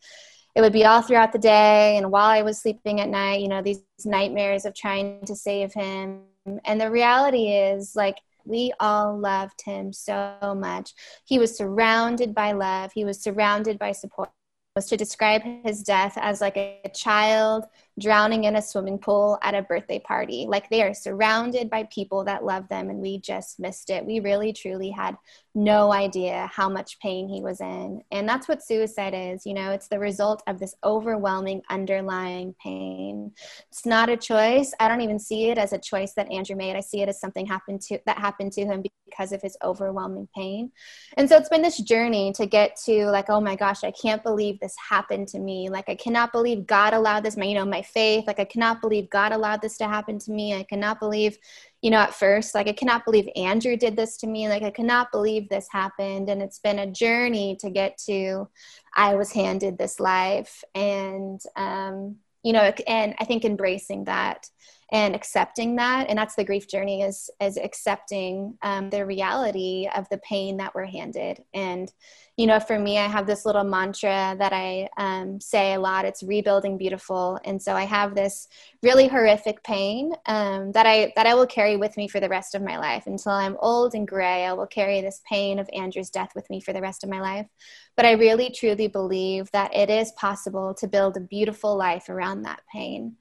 it 0.55 0.61
would 0.61 0.73
be 0.73 0.85
all 0.85 1.01
throughout 1.01 1.33
the 1.33 1.39
day 1.39 1.97
and 1.97 2.11
while 2.11 2.29
i 2.29 2.44
was 2.44 2.61
sleeping 2.61 3.01
at 3.01 3.09
night 3.09 3.41
you 3.41 3.47
know 3.47 3.63
these 3.63 3.81
nightmares 4.05 4.65
of 4.65 4.75
trying 4.75 5.25
to 5.25 5.35
save 5.35 5.73
him. 5.73 6.21
And 6.65 6.79
the 6.79 6.91
reality 6.91 7.47
is 7.47 7.95
like 7.95 8.17
we 8.45 8.73
all 8.79 9.17
loved 9.17 9.61
him 9.63 9.94
so 9.94 10.35
much. 10.57 10.94
He 11.25 11.39
was 11.39 11.55
surrounded 11.55 12.35
by 12.35 12.51
love. 12.51 12.91
He 12.94 13.05
was 13.05 13.22
surrounded 13.22 13.79
by 13.79 13.93
support. 13.93 14.29
Was 14.75 14.88
to 14.88 14.98
describe 14.98 15.43
his 15.63 15.83
death 15.83 16.17
as 16.17 16.41
like 16.41 16.57
a 16.57 16.81
child 16.95 17.65
drowning 18.00 18.45
in 18.45 18.55
a 18.55 18.62
swimming 18.62 18.97
pool 18.97 19.38
at 19.41 19.53
a 19.53 19.62
birthday 19.62 20.00
party. 20.00 20.45
Like 20.47 20.69
they 20.69 20.81
are 20.81 20.93
surrounded 20.93 21.69
by 21.69 21.83
people 21.83 22.23
that 22.25 22.43
love 22.43 22.67
them, 22.69 22.89
and 22.89 23.00
we 23.00 23.19
just 23.19 23.59
missed 23.59 23.89
it. 23.89 24.05
We 24.05 24.19
really, 24.19 24.53
truly 24.53 24.89
had 24.89 25.17
no 25.55 25.93
idea 25.93 26.50
how 26.51 26.67
much 26.67 27.00
pain 27.00 27.27
he 27.27 27.41
was 27.41 27.62
in. 27.62 28.01
And 28.12 28.27
that's 28.27 28.48
what 28.48 28.63
suicide 28.63 29.13
is. 29.13 29.45
You 29.45 29.53
know, 29.53 29.72
it's 29.72 29.88
the 29.88 30.00
result 30.00 30.41
of 30.48 30.60
this 30.60 30.75
overwhelming 30.83 31.62
underlying 31.69 32.55
pain. 32.62 33.31
It's 33.69 33.86
not 33.86 34.10
a 34.10 34.17
choice. 34.17 34.74
I 34.79 34.88
don't 34.88 35.01
even 35.01 35.19
see 35.19 35.50
it 35.50 35.57
as 35.57 35.72
a 35.72 35.77
choice 35.77 36.13
that 36.13 36.31
Andrew 36.31 36.55
made. 36.55 36.75
I 36.75 36.79
see 36.79 37.01
it 37.01 37.10
as 37.10 37.19
something 37.19 37.45
happened 37.45 37.81
to 37.81 38.00
that 38.05 38.17
happened 38.17 38.51
to 38.53 38.65
him 38.65 38.83
because 39.05 39.31
of 39.31 39.41
his 39.41 39.55
overwhelming 39.63 40.27
pain. 40.36 40.72
And 41.17 41.29
so 41.29 41.38
it's 41.38 41.50
been 41.50 41.62
this 41.62 41.77
journey 41.77 42.33
to 42.33 42.48
get 42.48 42.75
to 42.86 43.05
like, 43.05 43.29
oh 43.29 43.41
my 43.41 43.55
gosh, 43.55 43.83
I 43.83 43.91
can't 43.91 44.24
believe 44.24 44.60
this 44.60 44.75
happened 44.89 45.27
to 45.29 45.39
me. 45.39 45.69
Like 45.69 45.88
I 45.88 45.95
cannot 45.95 46.31
believe 46.31 46.65
God 46.65 46.93
allowed 46.93 47.24
this. 47.24 47.38
My, 47.38 47.45
you 47.45 47.55
know, 47.55 47.65
my 47.65 47.83
faith. 47.83 48.25
Like 48.25 48.39
I 48.39 48.45
cannot 48.45 48.81
believe 48.81 49.10
God 49.10 49.31
allowed 49.31 49.62
this 49.62 49.77
to 49.77 49.88
happen 49.88 50.17
to 50.19 50.31
me. 50.31 50.55
I 50.55 50.63
cannot 50.63 51.00
believe 51.00 51.38
you 51.83 51.89
know, 51.89 51.97
at 51.97 52.15
first, 52.15 52.55
like 52.55 52.69
I 52.69 52.71
cannot 52.71 53.03
believe 53.03 53.27
Andrew 53.35 53.75
did 53.75 53.97
this 53.97 54.15
to 54.19 54.27
me. 54.27 54.47
Like 54.47 54.63
I 54.63 54.71
cannot 54.71 55.11
believe 55.11 55.49
this 55.49 55.67
happened. 55.69 56.29
And 56.29 56.41
it's 56.41 56.59
been 56.59 56.79
a 56.79 56.89
journey 56.89 57.57
to 57.59 57.69
get 57.69 57.97
to, 58.05 58.47
I 58.95 59.15
was 59.15 59.33
handed 59.33 59.77
this 59.77 59.99
life. 59.99 60.63
And, 60.73 61.41
um, 61.57 62.15
you 62.41 62.53
know, 62.53 62.73
and 62.87 63.15
I 63.19 63.25
think 63.25 63.43
embracing 63.43 64.05
that 64.05 64.47
and 64.91 65.15
accepting 65.15 65.75
that. 65.77 66.07
And 66.09 66.17
that's 66.17 66.35
the 66.35 66.43
grief 66.43 66.67
journey 66.67 67.01
is 67.01 67.29
is 67.41 67.57
accepting 67.57 68.57
um, 68.61 68.89
the 68.89 69.05
reality 69.05 69.89
of 69.95 70.07
the 70.09 70.19
pain 70.19 70.57
that 70.57 70.75
we're 70.75 70.85
handed. 70.85 71.43
And 71.53 71.91
you 72.35 72.47
know 72.47 72.59
for 72.59 72.79
me 72.79 72.97
i 72.97 73.05
have 73.05 73.27
this 73.27 73.45
little 73.45 73.63
mantra 73.63 74.35
that 74.39 74.51
i 74.53 74.89
um, 74.97 75.39
say 75.39 75.73
a 75.73 75.79
lot. 75.79 76.05
It's 76.05 76.23
rebuilding 76.23 76.77
beautiful. 76.77 77.39
And 77.45 77.61
so 77.61 77.73
i 77.73 77.83
have 77.83 78.15
this 78.15 78.47
really 78.81 79.07
horrific 79.07 79.63
pain 79.63 80.13
um, 80.25 80.71
that 80.73 80.85
i 80.85 81.13
that 81.15 81.27
i 81.27 81.33
will 81.33 81.47
carry 81.47 81.77
with 81.77 81.95
me 81.95 82.07
for 82.07 82.19
the 82.19 82.29
rest 82.29 82.55
of 82.55 82.61
my 82.61 82.77
life. 82.77 83.07
Until 83.07 83.31
i'm 83.31 83.57
old 83.59 83.95
and 83.95 84.07
gray 84.07 84.45
i 84.45 84.53
will 84.53 84.67
carry 84.67 85.01
this 85.01 85.21
pain 85.29 85.59
of 85.59 85.69
andrew's 85.73 86.09
death 86.09 86.31
with 86.35 86.49
me 86.49 86.59
for 86.59 86.73
the 86.73 86.81
rest 86.81 87.03
of 87.03 87.09
my 87.09 87.21
life. 87.21 87.47
But 87.95 88.05
i 88.05 88.11
really 88.11 88.49
truly 88.49 88.87
believe 88.87 89.49
that 89.51 89.75
it 89.75 89.89
is 89.89 90.11
possible 90.13 90.73
to 90.75 90.87
build 90.87 91.17
a 91.17 91.21
beautiful 91.21 91.75
life 91.75 92.09
around 92.09 92.43
that 92.43 92.61
pain 92.71 93.15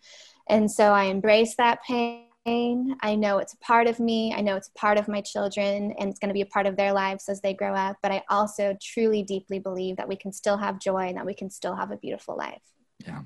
and 0.48 0.70
so 0.70 0.92
I 0.92 1.04
embrace 1.04 1.54
that 1.56 1.80
pain. 1.82 2.28
I 2.46 3.14
know 3.14 3.38
it's 3.38 3.54
a 3.54 3.58
part 3.58 3.86
of 3.86 4.00
me. 4.00 4.34
I 4.34 4.40
know 4.40 4.56
it's 4.56 4.68
a 4.68 4.78
part 4.78 4.98
of 4.98 5.08
my 5.08 5.20
children, 5.20 5.94
and 5.98 6.10
it's 6.10 6.18
going 6.18 6.28
to 6.28 6.34
be 6.34 6.40
a 6.40 6.46
part 6.46 6.66
of 6.66 6.76
their 6.76 6.92
lives 6.92 7.28
as 7.28 7.40
they 7.40 7.54
grow 7.54 7.74
up. 7.74 7.96
But 8.02 8.12
I 8.12 8.22
also 8.28 8.76
truly, 8.82 9.22
deeply 9.22 9.58
believe 9.58 9.96
that 9.96 10.08
we 10.08 10.16
can 10.16 10.32
still 10.32 10.56
have 10.56 10.80
joy 10.80 11.08
and 11.08 11.16
that 11.16 11.26
we 11.26 11.34
can 11.34 11.50
still 11.50 11.76
have 11.76 11.90
a 11.90 11.96
beautiful 11.96 12.36
life. 12.36 12.62
Yeah, 13.06 13.22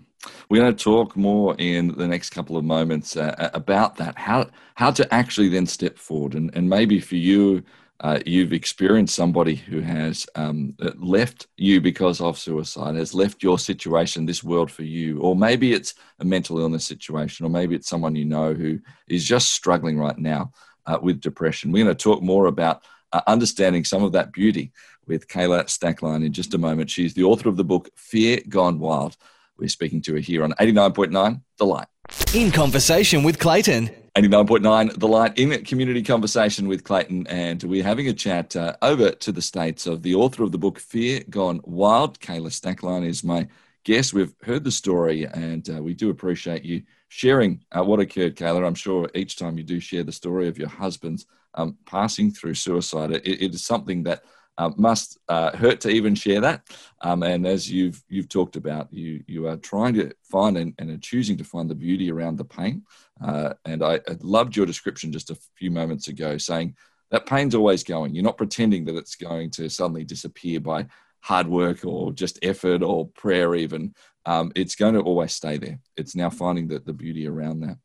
we're 0.48 0.62
going 0.62 0.74
to 0.76 0.84
talk 0.84 1.16
more 1.16 1.54
in 1.58 1.88
the 1.88 2.08
next 2.08 2.30
couple 2.30 2.56
of 2.56 2.64
moments 2.64 3.16
uh, 3.16 3.50
about 3.52 3.96
that. 3.96 4.18
How 4.18 4.48
how 4.74 4.90
to 4.90 5.14
actually 5.14 5.48
then 5.48 5.66
step 5.66 5.98
forward, 5.98 6.34
and 6.34 6.54
and 6.54 6.68
maybe 6.68 7.00
for 7.00 7.16
you 7.16 7.62
uh, 8.00 8.18
you've 8.26 8.52
experienced 8.52 9.14
somebody 9.14 9.54
who 9.54 9.80
has 9.80 10.26
um, 10.34 10.74
uh, 10.80 10.90
left 10.96 11.46
you 11.56 11.80
because 11.80 12.20
of 12.20 12.38
suicide, 12.38 12.94
has 12.94 13.14
left 13.14 13.42
your 13.42 13.58
situation, 13.58 14.26
this 14.26 14.44
world 14.44 14.70
for 14.70 14.82
you, 14.82 15.18
or 15.20 15.34
maybe 15.34 15.72
it's 15.72 15.94
a 16.20 16.24
mental 16.24 16.58
illness 16.58 16.84
situation, 16.84 17.46
or 17.46 17.48
maybe 17.48 17.74
it's 17.74 17.88
someone 17.88 18.14
you 18.14 18.24
know 18.24 18.52
who 18.52 18.78
is 19.08 19.24
just 19.24 19.52
struggling 19.52 19.98
right 19.98 20.18
now 20.18 20.52
uh, 20.86 20.98
with 21.00 21.20
depression. 21.20 21.72
We're 21.72 21.84
going 21.84 21.96
to 21.96 22.02
talk 22.02 22.22
more 22.22 22.46
about 22.46 22.82
uh, 23.12 23.22
understanding 23.26 23.84
some 23.84 24.04
of 24.04 24.12
that 24.12 24.32
beauty 24.32 24.72
with 25.06 25.28
Kayla 25.28 25.64
Stoecklein 25.64 26.24
in 26.24 26.32
just 26.32 26.54
a 26.54 26.58
moment. 26.58 26.90
She's 26.90 27.14
the 27.14 27.24
author 27.24 27.48
of 27.48 27.56
the 27.56 27.64
book 27.64 27.88
Fear 27.96 28.40
Gone 28.48 28.78
Wild. 28.78 29.16
We're 29.58 29.68
speaking 29.68 30.02
to 30.02 30.14
her 30.14 30.20
here 30.20 30.44
on 30.44 30.52
89.9 30.52 31.40
The 31.56 31.66
Light. 31.66 31.86
In 32.34 32.50
conversation 32.50 33.22
with 33.22 33.38
Clayton. 33.38 33.90
89.9 34.16 34.98
The 34.98 35.06
Light 35.06 35.36
in 35.36 35.62
community 35.66 36.02
conversation 36.02 36.68
with 36.68 36.84
Clayton, 36.84 37.26
and 37.26 37.62
we're 37.62 37.82
having 37.82 38.08
a 38.08 38.14
chat 38.14 38.56
uh, 38.56 38.74
over 38.80 39.10
to 39.10 39.30
the 39.30 39.42
States 39.42 39.86
of 39.86 40.02
the 40.02 40.14
author 40.14 40.42
of 40.42 40.52
the 40.52 40.58
book 40.58 40.78
Fear 40.78 41.24
Gone 41.28 41.60
Wild. 41.64 42.18
Kayla 42.18 42.48
Stoecklein 42.48 43.06
is 43.06 43.22
my 43.22 43.46
guest. 43.84 44.14
We've 44.14 44.32
heard 44.42 44.64
the 44.64 44.70
story, 44.70 45.24
and 45.26 45.68
uh, 45.68 45.82
we 45.82 45.92
do 45.92 46.08
appreciate 46.08 46.64
you 46.64 46.84
sharing 47.08 47.62
uh, 47.76 47.84
what 47.84 48.00
occurred, 48.00 48.36
Kayla. 48.36 48.66
I'm 48.66 48.74
sure 48.74 49.10
each 49.14 49.36
time 49.36 49.58
you 49.58 49.64
do 49.64 49.80
share 49.80 50.02
the 50.02 50.12
story 50.12 50.48
of 50.48 50.56
your 50.56 50.70
husband's 50.70 51.26
um, 51.52 51.76
passing 51.84 52.30
through 52.30 52.54
suicide, 52.54 53.10
it, 53.10 53.26
it 53.26 53.54
is 53.54 53.66
something 53.66 54.02
that 54.04 54.22
uh, 54.58 54.70
must 54.76 55.18
uh, 55.28 55.56
hurt 55.56 55.80
to 55.82 55.88
even 55.88 56.14
share 56.14 56.40
that. 56.40 56.62
Um, 57.02 57.22
and 57.22 57.46
as 57.46 57.70
you've 57.70 58.02
you've 58.08 58.28
talked 58.28 58.56
about, 58.56 58.92
you 58.92 59.22
you 59.26 59.46
are 59.48 59.56
trying 59.56 59.94
to 59.94 60.12
find 60.22 60.56
and, 60.56 60.74
and 60.78 60.90
are 60.90 60.98
choosing 60.98 61.36
to 61.38 61.44
find 61.44 61.68
the 61.68 61.74
beauty 61.74 62.10
around 62.10 62.36
the 62.36 62.44
pain. 62.44 62.84
Uh, 63.22 63.54
and 63.64 63.82
I, 63.82 63.94
I, 63.94 64.16
loved 64.20 64.56
your 64.56 64.66
description 64.66 65.12
just 65.12 65.30
a 65.30 65.38
few 65.56 65.70
moments 65.70 66.08
ago, 66.08 66.36
saying 66.38 66.76
that 67.10 67.26
pain's 67.26 67.54
always 67.54 67.84
going. 67.84 68.14
You're 68.14 68.24
not 68.24 68.38
pretending 68.38 68.84
that 68.86 68.96
it's 68.96 69.14
going 69.14 69.50
to 69.52 69.68
suddenly 69.68 70.04
disappear 70.04 70.60
by 70.60 70.86
hard 71.20 71.46
work 71.48 71.84
or 71.84 72.12
just 72.12 72.38
effort 72.42 72.82
or 72.82 73.08
prayer. 73.08 73.54
Even 73.54 73.94
um, 74.24 74.52
it's 74.54 74.74
going 74.74 74.94
to 74.94 75.00
always 75.00 75.32
stay 75.32 75.58
there. 75.58 75.78
It's 75.96 76.16
now 76.16 76.30
finding 76.30 76.68
the, 76.68 76.78
the 76.80 76.92
beauty 76.92 77.26
around 77.26 77.60
that. 77.60 77.78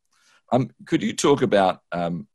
Um, 0.52 0.70
could 0.86 1.02
you 1.02 1.14
talk 1.14 1.40
about 1.40 1.80
um, 1.92 2.26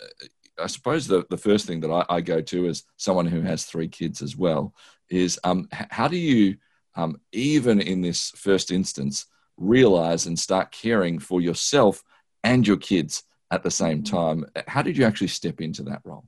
I 0.60 0.68
suppose 0.68 1.08
the, 1.08 1.26
the 1.30 1.38
first 1.38 1.66
thing 1.66 1.80
that 1.82 1.92
I, 1.92 2.06
I, 2.10 2.22
go 2.22 2.42
to 2.42 2.68
as 2.68 2.84
someone 2.98 3.28
who 3.28 3.42
has 3.42 3.66
three 3.66 3.88
kids 3.88 4.22
as 4.22 4.36
well 4.36 4.74
is 5.10 5.40
um, 5.44 5.68
how 5.72 6.08
do 6.08 6.18
you, 6.18 6.58
um, 6.96 7.20
even 7.32 7.80
in 7.80 8.02
this 8.02 8.32
first 8.32 8.72
instance, 8.72 9.26
realize 9.58 10.26
and 10.26 10.38
start 10.38 10.72
caring 10.72 11.20
for 11.20 11.42
yourself 11.42 12.04
and 12.44 12.68
your 12.68 12.78
kids 12.78 13.24
at 13.52 13.64
the 13.64 13.72
same 13.72 14.04
mm-hmm. 14.04 14.16
time? 14.16 14.46
How 14.68 14.82
did 14.82 14.98
you 14.98 15.06
actually 15.06 15.28
step 15.28 15.62
into 15.62 15.84
that 15.84 16.02
role? 16.04 16.26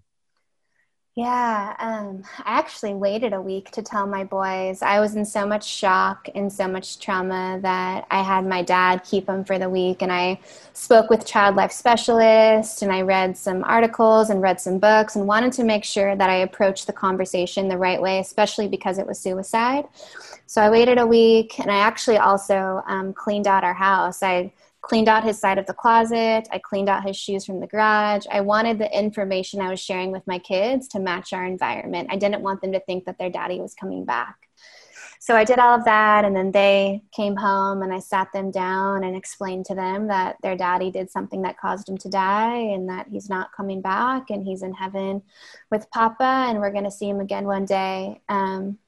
Yeah, 1.15 1.75
um, 1.79 2.23
I 2.45 2.59
actually 2.59 2.93
waited 2.93 3.33
a 3.33 3.41
week 3.41 3.71
to 3.71 3.81
tell 3.81 4.07
my 4.07 4.23
boys. 4.23 4.81
I 4.81 5.01
was 5.01 5.15
in 5.15 5.25
so 5.25 5.45
much 5.45 5.65
shock 5.67 6.29
and 6.33 6.53
so 6.53 6.65
much 6.65 6.99
trauma 6.99 7.59
that 7.61 8.07
I 8.09 8.21
had 8.23 8.47
my 8.47 8.61
dad 8.61 9.03
keep 9.03 9.25
them 9.25 9.43
for 9.43 9.59
the 9.59 9.69
week. 9.69 10.01
And 10.01 10.13
I 10.13 10.39
spoke 10.71 11.09
with 11.09 11.25
child 11.25 11.57
life 11.57 11.73
specialists 11.73 12.81
and 12.83 12.91
I 12.91 13.01
read 13.01 13.35
some 13.37 13.65
articles 13.65 14.29
and 14.29 14.41
read 14.41 14.61
some 14.61 14.79
books 14.79 15.17
and 15.17 15.27
wanted 15.27 15.51
to 15.53 15.65
make 15.65 15.83
sure 15.83 16.15
that 16.15 16.29
I 16.29 16.35
approached 16.35 16.87
the 16.87 16.93
conversation 16.93 17.67
the 17.67 17.77
right 17.77 18.01
way, 18.01 18.19
especially 18.19 18.69
because 18.69 18.97
it 18.97 19.05
was 19.05 19.19
suicide. 19.19 19.85
So 20.45 20.61
I 20.61 20.69
waited 20.69 20.99
a 20.99 21.07
week 21.07 21.59
and 21.59 21.69
I 21.69 21.79
actually 21.79 22.17
also 22.17 22.81
um, 22.87 23.11
cleaned 23.13 23.47
out 23.47 23.65
our 23.65 23.73
house. 23.73 24.23
I 24.23 24.53
cleaned 24.89 25.07
out 25.07 25.23
his 25.23 25.37
side 25.37 25.59
of 25.59 25.67
the 25.67 25.73
closet. 25.73 26.47
I 26.51 26.57
cleaned 26.57 26.89
out 26.89 27.05
his 27.05 27.15
shoes 27.15 27.45
from 27.45 27.59
the 27.59 27.67
garage. 27.67 28.25
I 28.31 28.41
wanted 28.41 28.79
the 28.79 28.97
information 28.97 29.61
I 29.61 29.69
was 29.69 29.79
sharing 29.79 30.11
with 30.11 30.25
my 30.25 30.39
kids 30.39 30.87
to 30.89 30.99
match 30.99 31.31
our 31.31 31.45
environment. 31.45 32.09
I 32.11 32.15
didn't 32.15 32.41
want 32.41 32.61
them 32.61 32.71
to 32.71 32.79
think 32.79 33.05
that 33.05 33.19
their 33.19 33.29
daddy 33.29 33.61
was 33.61 33.75
coming 33.75 34.03
back. 34.03 34.49
So 35.19 35.35
I 35.35 35.43
did 35.43 35.59
all 35.59 35.77
of 35.77 35.85
that, 35.85 36.25
and 36.25 36.35
then 36.35 36.51
they 36.51 37.03
came 37.15 37.35
home, 37.35 37.83
and 37.83 37.93
I 37.93 37.99
sat 37.99 38.33
them 38.33 38.49
down 38.49 39.03
and 39.03 39.15
explained 39.15 39.65
to 39.65 39.75
them 39.75 40.07
that 40.07 40.37
their 40.41 40.55
daddy 40.55 40.89
did 40.89 41.11
something 41.11 41.43
that 41.43 41.59
caused 41.59 41.87
him 41.87 41.97
to 41.99 42.09
die, 42.09 42.55
and 42.55 42.89
that 42.89 43.09
he's 43.11 43.29
not 43.29 43.51
coming 43.55 43.81
back, 43.81 44.31
and 44.31 44.43
he's 44.43 44.63
in 44.63 44.73
heaven 44.73 45.21
with 45.69 45.91
Papa, 45.91 46.47
and 46.49 46.59
we're 46.59 46.71
going 46.71 46.85
to 46.85 46.89
see 46.89 47.09
him 47.09 47.19
again 47.19 47.45
one 47.45 47.65
day. 47.65 48.21
Um, 48.27 48.79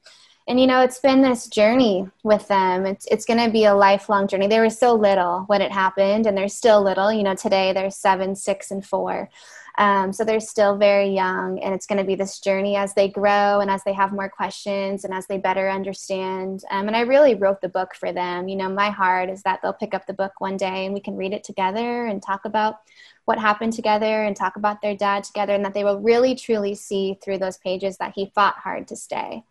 and 0.48 0.60
you 0.60 0.66
know 0.66 0.80
it's 0.80 0.98
been 0.98 1.22
this 1.22 1.46
journey 1.46 2.08
with 2.22 2.46
them. 2.48 2.86
It's 2.86 3.06
it's 3.06 3.24
going 3.24 3.44
to 3.44 3.50
be 3.50 3.64
a 3.64 3.74
lifelong 3.74 4.26
journey. 4.26 4.48
They 4.48 4.58
were 4.58 4.70
so 4.70 4.94
little 4.94 5.44
when 5.46 5.62
it 5.62 5.72
happened 5.72 6.26
and 6.26 6.36
they're 6.36 6.48
still 6.48 6.82
little. 6.82 7.12
You 7.12 7.22
know 7.22 7.34
today 7.34 7.72
they're 7.72 7.90
seven 7.90 8.34
six 8.34 8.70
and 8.70 8.84
four. 8.84 9.30
Um, 9.78 10.12
so 10.12 10.24
they're 10.24 10.40
still 10.40 10.76
very 10.76 11.08
young 11.08 11.58
and 11.60 11.72
it's 11.72 11.86
going 11.86 11.98
to 11.98 12.04
be 12.04 12.14
this 12.14 12.40
journey 12.40 12.76
as 12.76 12.92
they 12.92 13.08
grow 13.08 13.60
and 13.60 13.70
as 13.70 13.82
they 13.84 13.94
have 13.94 14.12
more 14.12 14.28
questions 14.28 15.04
and 15.04 15.14
as 15.14 15.26
they 15.26 15.38
better 15.38 15.70
understand. 15.70 16.62
Um, 16.70 16.88
and 16.88 16.96
i 16.96 17.00
really 17.00 17.34
wrote 17.34 17.62
the 17.62 17.70
book 17.70 17.94
for 17.94 18.12
them. 18.12 18.48
You 18.48 18.56
know 18.56 18.68
my 18.68 18.90
heart 18.90 19.30
is 19.30 19.42
that 19.44 19.60
they'll 19.62 19.72
pick 19.72 19.94
up 19.94 20.06
the 20.06 20.12
book 20.12 20.32
one 20.40 20.58
day 20.58 20.84
and 20.84 20.92
we 20.92 21.00
can 21.00 21.16
read 21.16 21.32
it 21.32 21.44
together 21.44 22.04
and 22.04 22.22
talk 22.22 22.44
about 22.44 22.76
what 23.24 23.38
happened 23.38 23.72
together 23.72 24.24
and 24.24 24.36
talk 24.36 24.56
about 24.56 24.82
their 24.82 24.96
dad 24.96 25.24
together 25.24 25.54
and 25.54 25.64
that 25.64 25.72
they 25.72 25.84
will 25.84 26.00
really 26.00 26.34
truly 26.34 26.74
see 26.74 27.16
through 27.22 27.38
those 27.38 27.56
pages 27.58 27.96
that 27.96 28.12
he 28.14 28.30
fought 28.34 28.56
hard 28.56 28.88
to 28.88 28.96
stay 28.96 29.42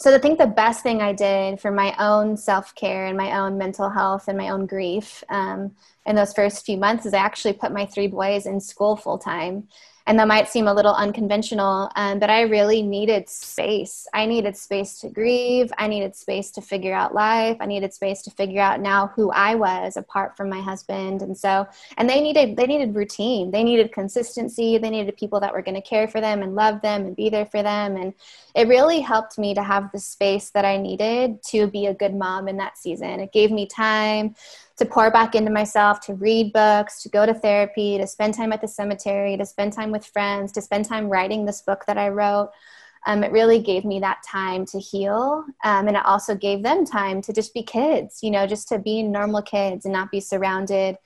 so 0.00 0.14
I 0.14 0.18
think 0.18 0.38
the 0.38 0.46
best 0.46 0.82
thing 0.82 1.00
I 1.00 1.12
did 1.12 1.60
for 1.60 1.70
my 1.70 1.94
own 1.98 2.36
self 2.36 2.74
care 2.74 3.06
and 3.06 3.16
my 3.16 3.38
own 3.38 3.58
mental 3.58 3.88
health 3.88 4.28
and 4.28 4.36
my 4.36 4.48
own 4.48 4.66
grief 4.66 5.22
um, 5.28 5.72
in 6.06 6.16
those 6.16 6.32
first 6.32 6.66
few 6.66 6.76
months 6.76 7.06
is 7.06 7.14
I 7.14 7.18
actually 7.18 7.54
put 7.54 7.72
my 7.72 7.86
three 7.86 8.08
boys 8.08 8.46
in 8.46 8.60
school 8.60 8.96
full 8.96 9.18
time 9.18 9.68
and 10.06 10.18
that 10.18 10.28
might 10.28 10.48
seem 10.48 10.66
a 10.66 10.74
little 10.74 10.94
unconventional 10.94 11.90
um, 11.96 12.18
but 12.18 12.30
i 12.30 12.42
really 12.42 12.82
needed 12.82 13.28
space. 13.28 14.06
I 14.12 14.26
needed 14.26 14.56
space 14.56 15.00
to 15.00 15.08
grieve. 15.08 15.72
I 15.78 15.86
needed 15.86 16.16
space 16.16 16.50
to 16.52 16.60
figure 16.60 16.94
out 16.94 17.14
life. 17.14 17.56
I 17.60 17.66
needed 17.66 17.92
space 17.92 18.22
to 18.22 18.30
figure 18.30 18.60
out 18.60 18.80
now 18.80 19.12
who 19.14 19.30
i 19.30 19.54
was 19.54 19.96
apart 19.96 20.36
from 20.36 20.48
my 20.48 20.60
husband. 20.60 21.22
And 21.22 21.36
so 21.36 21.66
and 21.96 22.08
they 22.08 22.20
needed 22.20 22.56
they 22.56 22.66
needed 22.66 22.94
routine. 22.94 23.50
They 23.50 23.64
needed 23.64 23.92
consistency. 23.92 24.78
They 24.78 24.90
needed 24.90 25.16
people 25.16 25.40
that 25.40 25.52
were 25.52 25.62
going 25.62 25.80
to 25.80 25.88
care 25.88 26.08
for 26.08 26.20
them 26.20 26.42
and 26.42 26.54
love 26.54 26.82
them 26.82 27.06
and 27.06 27.16
be 27.16 27.28
there 27.28 27.46
for 27.46 27.62
them. 27.62 27.96
And 27.96 28.14
it 28.54 28.68
really 28.68 29.00
helped 29.00 29.38
me 29.38 29.54
to 29.54 29.62
have 29.62 29.90
the 29.92 29.98
space 29.98 30.50
that 30.50 30.64
i 30.64 30.76
needed 30.76 31.42
to 31.42 31.66
be 31.66 31.86
a 31.86 31.94
good 31.94 32.14
mom 32.14 32.48
in 32.48 32.56
that 32.58 32.78
season. 32.78 33.20
It 33.20 33.32
gave 33.32 33.50
me 33.50 33.66
time 33.66 34.34
to 34.76 34.84
pour 34.84 35.10
back 35.10 35.34
into 35.34 35.50
myself, 35.50 36.00
to 36.00 36.14
read 36.14 36.52
books, 36.52 37.02
to 37.02 37.08
go 37.08 37.24
to 37.24 37.34
therapy, 37.34 37.98
to 37.98 38.06
spend 38.06 38.34
time 38.34 38.52
at 38.52 38.60
the 38.60 38.68
cemetery, 38.68 39.36
to 39.36 39.46
spend 39.46 39.72
time 39.72 39.90
with 39.90 40.04
friends, 40.04 40.52
to 40.52 40.60
spend 40.60 40.84
time 40.84 41.08
writing 41.08 41.44
this 41.44 41.62
book 41.62 41.84
that 41.86 41.98
I 41.98 42.08
wrote. 42.08 42.50
Um, 43.06 43.22
it 43.22 43.32
really 43.32 43.60
gave 43.60 43.84
me 43.84 44.00
that 44.00 44.22
time 44.26 44.64
to 44.66 44.80
heal. 44.80 45.44
Um, 45.62 45.88
and 45.88 45.96
it 45.96 46.04
also 46.06 46.34
gave 46.34 46.62
them 46.62 46.84
time 46.84 47.20
to 47.22 47.32
just 47.32 47.52
be 47.54 47.62
kids, 47.62 48.20
you 48.22 48.30
know, 48.30 48.46
just 48.46 48.68
to 48.68 48.78
be 48.78 49.02
normal 49.02 49.42
kids 49.42 49.84
and 49.84 49.92
not 49.92 50.10
be 50.10 50.20
surrounded 50.20 50.96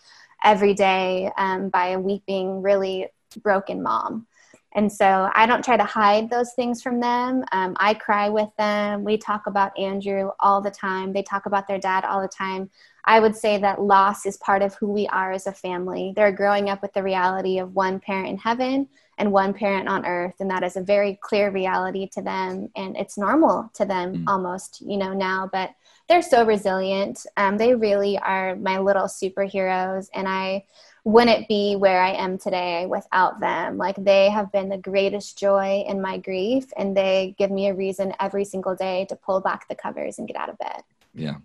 every 0.45 0.75
day 0.75 1.31
um, 1.37 1.69
by 1.69 1.89
a 1.89 2.01
weeping, 2.01 2.63
really 2.63 3.09
broken 3.43 3.83
mom. 3.83 4.27
And 4.75 4.93
so 4.93 5.31
I 5.35 5.47
don't 5.47 5.65
try 5.65 5.77
to 5.77 5.85
hide 5.85 6.31
those 6.31 6.53
things 6.53 6.83
from 6.83 7.01
them. 7.01 7.43
Um, 7.53 7.75
I 7.81 7.95
cry 7.95 8.29
with 8.29 8.51
them. 8.59 9.03
We 9.03 9.17
talk 9.17 9.47
about 9.47 9.77
Andrew 9.79 10.31
all 10.41 10.61
the 10.61 10.71
time. 10.71 11.13
They 11.13 11.23
talk 11.23 11.47
about 11.47 11.67
their 11.67 11.79
dad 11.81 12.05
all 12.05 12.21
the 12.21 12.29
time. 12.29 12.71
I 13.09 13.21
would 13.21 13.35
say 13.35 13.57
that 13.57 13.81
loss 13.81 14.27
is 14.27 14.37
part 14.37 14.61
of 14.61 14.75
who 14.75 14.89
we 14.93 15.07
are 15.07 15.33
as 15.33 15.47
a 15.47 15.53
family. 15.53 16.13
They're 16.15 16.31
growing 16.31 16.69
up 16.69 16.83
with 16.83 16.93
the 16.93 17.03
reality 17.03 17.59
of 17.59 17.75
one 17.75 18.01
parent 18.01 18.29
in 18.29 18.37
heaven 18.37 18.87
and 19.17 19.33
one 19.33 19.55
parent 19.55 19.89
on 19.89 20.05
earth, 20.05 20.35
and 20.41 20.51
that 20.51 20.63
is 20.63 20.77
a 20.77 20.83
very 20.83 21.19
clear 21.23 21.51
reality 21.51 22.07
to 22.11 22.21
them, 22.21 22.69
and 22.77 22.99
it's 22.99 23.17
normal 23.17 23.71
to 23.75 23.87
them 23.87 24.15
mm. 24.15 24.25
almost, 24.27 24.83
you 24.83 24.99
know, 24.99 25.15
now. 25.15 25.49
But 25.51 25.71
they're 26.07 26.21
so 26.21 26.45
resilient. 26.45 27.25
Um, 27.39 27.57
they 27.57 27.75
really 27.75 28.19
are 28.19 28.57
my 28.57 28.79
little 28.79 29.07
superheroes, 29.07 30.09
and 30.13 30.29
I 30.29 30.67
wouldn't 31.05 31.49
be 31.49 31.77
where 31.77 32.03
I 32.03 32.11
am 32.11 32.37
today 32.37 32.85
without 32.85 33.41
them. 33.41 33.79
Like 33.79 33.97
they 33.97 34.29
have 34.29 34.53
been 34.53 34.69
the 34.69 34.77
greatest 34.77 35.39
joy 35.39 35.83
in 35.89 36.03
my 36.03 36.19
grief, 36.19 36.67
and 36.77 36.95
they 36.95 37.35
give 37.39 37.51
me 37.51 37.69
a 37.69 37.75
reason 37.75 38.13
every 38.21 38.45
single 38.45 38.77
day 38.77 39.07
to 39.09 39.17
pull 39.17 39.41
back 39.41 39.67
the 39.67 39.75
covers 39.75 40.19
and 40.19 40.29
get 40.29 40.37
out 40.37 40.51
of 40.51 40.59
bed. 40.59 40.83
Yeah. 41.19 41.37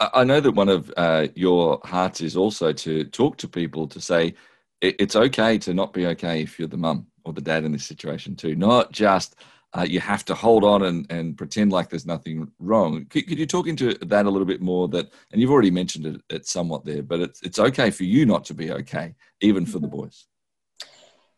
I 0.00 0.24
know 0.24 0.40
that 0.40 0.52
one 0.52 0.68
of 0.68 0.92
uh, 0.96 1.28
your 1.34 1.80
hearts 1.84 2.20
is 2.20 2.36
also 2.36 2.72
to 2.72 3.04
talk 3.04 3.36
to 3.38 3.48
people 3.48 3.86
to 3.88 4.00
say 4.00 4.34
it's 4.80 5.16
okay 5.16 5.58
to 5.58 5.74
not 5.74 5.92
be 5.92 6.06
okay 6.06 6.42
if 6.42 6.58
you're 6.58 6.68
the 6.68 6.76
mum 6.76 7.06
or 7.24 7.32
the 7.32 7.40
dad 7.40 7.64
in 7.64 7.72
this 7.72 7.84
situation 7.84 8.36
too, 8.36 8.54
not 8.54 8.92
just 8.92 9.36
uh, 9.76 9.82
you 9.82 10.00
have 10.00 10.24
to 10.24 10.34
hold 10.34 10.64
on 10.64 10.84
and, 10.84 11.06
and 11.10 11.36
pretend 11.36 11.72
like 11.72 11.90
there's 11.90 12.06
nothing 12.06 12.50
wrong. 12.58 13.04
Could, 13.10 13.28
could, 13.28 13.38
you 13.38 13.46
talk 13.46 13.66
into 13.66 13.94
that 13.94 14.24
a 14.24 14.30
little 14.30 14.46
bit 14.46 14.62
more? 14.62 14.88
That, 14.88 15.12
and 15.30 15.40
you've 15.40 15.50
already 15.50 15.70
mentioned 15.70 16.06
it, 16.06 16.20
it 16.30 16.46
somewhat 16.46 16.84
there, 16.84 17.02
but 17.02 17.20
it's 17.20 17.42
it's 17.42 17.58
okay 17.58 17.90
for 17.90 18.04
you 18.04 18.24
not 18.24 18.46
to 18.46 18.54
be 18.54 18.72
okay, 18.72 19.14
even 19.40 19.66
for 19.66 19.78
the 19.78 19.86
mm-hmm. 19.86 19.96
boys. 19.96 20.26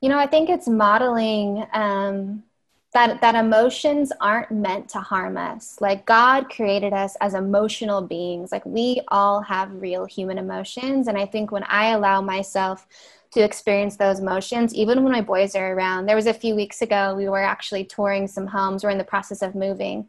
You 0.01 0.09
know, 0.11 0.19
I 0.19 0.27
think 0.27 0.49
it's 0.49 0.69
modeling 0.69 1.67
um, 1.73 2.45
that 2.93 3.21
that 3.21 3.35
emotions 3.37 4.13
aren't 4.21 4.51
meant 4.51 4.89
to 4.91 4.99
harm 4.99 5.37
us. 5.37 5.77
Like 5.81 6.07
God 6.07 6.51
created 6.51 6.93
us 6.93 7.17
as 7.21 7.35
emotional 7.35 8.03
beings. 8.03 8.51
Like 8.51 8.67
we 8.67 9.01
all 9.09 9.41
have 9.43 9.81
real 9.81 10.05
human 10.05 10.39
emotions, 10.39 11.07
and 11.07 11.17
I 11.17 11.27
think 11.27 11.53
when 11.53 11.65
I 11.65 11.91
allow 11.91 12.21
myself 12.21 12.87
to 13.33 13.41
experience 13.41 13.97
those 13.97 14.19
emotions 14.19 14.75
even 14.75 15.05
when 15.05 15.13
my 15.13 15.21
boys 15.21 15.55
are 15.55 15.73
around 15.73 16.07
there 16.07 16.17
was 16.17 16.27
a 16.27 16.35
few 16.35 16.55
weeks 16.57 16.83
ago 16.83 17.15
we 17.17 17.29
were 17.29 17.43
actually 17.43 17.85
touring 17.85 18.27
some 18.27 18.47
homes 18.47 18.83
we're 18.83 18.91
in 18.91 18.99
the 18.99 19.05
process 19.05 19.41
of 19.41 19.55
moving 19.55 20.09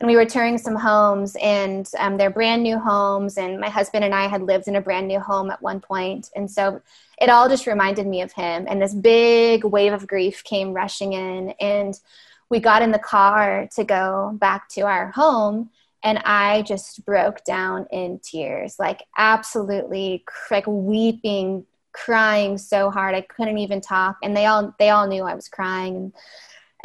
and 0.00 0.08
we 0.08 0.16
were 0.16 0.24
touring 0.24 0.58
some 0.58 0.76
homes 0.76 1.36
and 1.40 1.90
um, 1.98 2.16
they're 2.16 2.30
brand 2.30 2.62
new 2.62 2.78
homes 2.78 3.38
and 3.38 3.60
my 3.60 3.68
husband 3.68 4.04
and 4.04 4.14
i 4.14 4.26
had 4.26 4.42
lived 4.42 4.68
in 4.68 4.76
a 4.76 4.80
brand 4.80 5.08
new 5.08 5.20
home 5.20 5.50
at 5.50 5.60
one 5.62 5.80
point 5.80 6.30
and 6.36 6.50
so 6.50 6.80
it 7.20 7.28
all 7.28 7.48
just 7.48 7.66
reminded 7.66 8.06
me 8.06 8.20
of 8.22 8.32
him 8.32 8.66
and 8.68 8.80
this 8.80 8.94
big 8.94 9.64
wave 9.64 9.92
of 9.92 10.06
grief 10.06 10.44
came 10.44 10.72
rushing 10.72 11.12
in 11.12 11.50
and 11.60 12.00
we 12.48 12.60
got 12.60 12.82
in 12.82 12.92
the 12.92 12.98
car 12.98 13.68
to 13.74 13.84
go 13.84 14.32
back 14.40 14.68
to 14.68 14.82
our 14.82 15.10
home 15.12 15.70
and 16.02 16.18
i 16.24 16.62
just 16.62 17.04
broke 17.04 17.42
down 17.44 17.86
in 17.90 18.18
tears 18.20 18.78
like 18.78 19.02
absolutely 19.16 20.24
like 20.50 20.66
weeping 20.66 21.64
crying 21.96 22.58
so 22.58 22.90
hard 22.90 23.14
I 23.14 23.22
couldn't 23.22 23.56
even 23.56 23.80
talk 23.80 24.18
and 24.22 24.36
they 24.36 24.44
all 24.44 24.74
they 24.78 24.90
all 24.90 25.08
knew 25.08 25.22
I 25.22 25.34
was 25.34 25.48
crying 25.48 25.96
and 25.96 26.12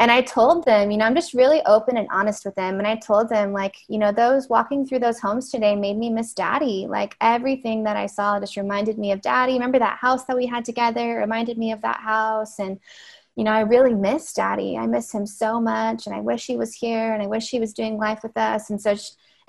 and 0.02 0.10
I 0.10 0.22
told 0.22 0.66
them, 0.66 0.90
you 0.90 0.98
know, 0.98 1.06
I'm 1.06 1.14
just 1.14 1.36
really 1.36 1.62
open 1.68 1.96
and 1.96 2.08
honest 2.12 2.44
with 2.44 2.56
them 2.56 2.80
and 2.80 2.88
I 2.88 2.96
told 2.96 3.30
them 3.30 3.54
like, 3.54 3.76
you 3.88 4.00
know, 4.00 4.12
those 4.12 4.50
walking 4.50 4.84
through 4.84 4.98
those 4.98 5.20
homes 5.20 5.52
today 5.52 5.76
made 5.76 5.96
me 5.96 6.10
miss 6.10 6.34
daddy. 6.34 6.88
Like 6.90 7.16
everything 7.22 7.84
that 7.84 7.96
I 7.96 8.08
saw 8.08 8.40
just 8.40 8.58
reminded 8.58 8.98
me 8.98 9.12
of 9.12 9.22
daddy. 9.22 9.54
Remember 9.54 9.78
that 9.78 10.00
house 10.00 10.26
that 10.26 10.36
we 10.36 10.48
had 10.48 10.66
together? 10.66 11.18
reminded 11.18 11.60
me 11.60 11.72
of 11.72 11.84
that 11.84 12.00
house 12.00 12.58
and 12.58 12.80
you 13.36 13.44
know, 13.44 13.52
I 13.52 13.60
really 13.60 13.94
miss 13.94 14.34
daddy. 14.34 14.76
I 14.76 14.88
miss 14.88 15.14
him 15.14 15.28
so 15.28 15.62
much 15.62 16.08
and 16.08 16.16
I 16.16 16.20
wish 16.20 16.48
he 16.48 16.58
was 16.58 16.74
here 16.74 17.14
and 17.14 17.22
I 17.22 17.28
wish 17.28 17.52
he 17.52 17.60
was 17.60 17.72
doing 17.72 18.00
life 18.00 18.24
with 18.24 18.36
us 18.38 18.72
and 18.72 18.82
so 18.82 18.96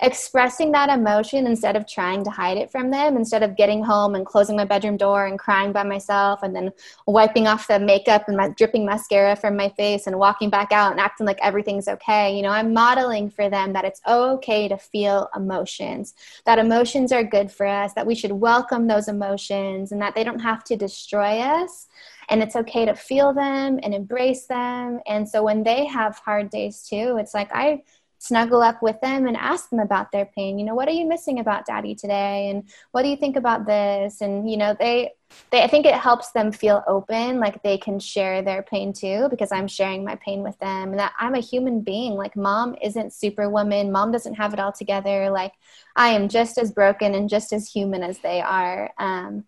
expressing 0.03 0.73
that 0.73 0.89
emotion 0.89 1.47
instead 1.47 1.77
of 1.77 1.87
trying 1.87 2.25
to 2.25 2.29
hide 2.29 2.57
it 2.57 2.69
from 2.69 2.91
them, 2.91 3.15
instead 3.15 3.41
of 3.41 3.55
getting 3.55 3.81
home 3.81 4.15
and 4.15 4.25
closing 4.25 4.57
my 4.57 4.65
bedroom 4.65 4.97
door 4.97 5.25
and 5.27 5.39
crying 5.39 5.71
by 5.71 5.81
myself 5.81 6.43
and 6.43 6.53
then 6.53 6.73
wiping 7.07 7.47
off 7.47 7.69
the 7.69 7.79
makeup 7.79 8.27
and 8.27 8.35
my 8.35 8.49
dripping 8.49 8.85
mascara 8.85 9.33
from 9.33 9.55
my 9.55 9.69
face 9.69 10.05
and 10.05 10.19
walking 10.19 10.49
back 10.49 10.73
out 10.73 10.91
and 10.91 10.99
acting 10.99 11.25
like 11.25 11.39
everything's 11.41 11.87
okay. 11.87 12.35
You 12.35 12.41
know, 12.41 12.49
I'm 12.49 12.73
modeling 12.73 13.29
for 13.29 13.49
them 13.49 13.71
that 13.73 13.85
it's 13.85 14.01
okay 14.05 14.67
to 14.67 14.77
feel 14.77 15.29
emotions, 15.37 16.15
that 16.45 16.59
emotions 16.59 17.13
are 17.13 17.23
good 17.23 17.49
for 17.49 17.65
us, 17.65 17.93
that 17.93 18.05
we 18.05 18.13
should 18.13 18.33
welcome 18.33 18.87
those 18.87 19.07
emotions 19.07 19.93
and 19.93 20.01
that 20.01 20.15
they 20.15 20.25
don't 20.25 20.39
have 20.39 20.65
to 20.65 20.75
destroy 20.75 21.39
us 21.39 21.87
and 22.27 22.43
it's 22.43 22.57
okay 22.57 22.83
to 22.85 22.93
feel 22.93 23.33
them 23.33 23.79
and 23.81 23.93
embrace 23.93 24.47
them. 24.47 24.99
And 25.07 25.27
so 25.27 25.43
when 25.43 25.63
they 25.63 25.85
have 25.85 26.17
hard 26.17 26.49
days 26.49 26.85
too, 26.89 27.17
it's 27.19 27.33
like 27.33 27.49
I 27.53 27.83
snuggle 28.23 28.61
up 28.61 28.81
with 28.81 28.99
them 29.01 29.27
and 29.27 29.35
ask 29.35 29.69
them 29.69 29.79
about 29.79 30.13
their 30.13 30.25
pain. 30.25 30.57
You 30.57 30.63
know 30.63 30.75
what 30.75 30.87
are 30.87 30.93
you 30.93 31.05
missing 31.05 31.39
about 31.39 31.65
daddy 31.65 31.93
today? 31.93 32.49
And 32.49 32.63
what 32.91 33.01
do 33.01 33.09
you 33.09 33.17
think 33.17 33.35
about 33.35 33.65
this? 33.65 34.21
And 34.21 34.49
you 34.49 34.55
know 34.55 34.73
they 34.79 35.11
they 35.49 35.61
i 35.63 35.67
think 35.67 35.85
it 35.85 35.95
helps 35.95 36.31
them 36.31 36.51
feel 36.51 36.83
open 36.87 37.39
like 37.39 37.63
they 37.63 37.75
can 37.75 37.99
share 37.99 38.43
their 38.43 38.61
pain 38.61 38.93
too 38.93 39.27
because 39.31 39.51
i'm 39.51 39.67
sharing 39.67 40.03
my 40.03 40.15
pain 40.17 40.43
with 40.43 40.55
them 40.59 40.91
and 40.91 40.99
that 40.99 41.11
i'm 41.19 41.35
a 41.35 41.39
human 41.39 41.81
being. 41.81 42.13
Like 42.13 42.35
mom 42.35 42.75
isn't 42.81 43.13
superwoman. 43.13 43.91
Mom 43.91 44.11
doesn't 44.11 44.35
have 44.35 44.53
it 44.53 44.59
all 44.59 44.71
together. 44.71 45.29
Like 45.29 45.53
i 45.95 46.09
am 46.09 46.29
just 46.29 46.57
as 46.57 46.71
broken 46.71 47.15
and 47.15 47.27
just 47.27 47.51
as 47.51 47.69
human 47.69 48.03
as 48.03 48.19
they 48.19 48.41
are. 48.41 48.91
Um, 48.97 49.43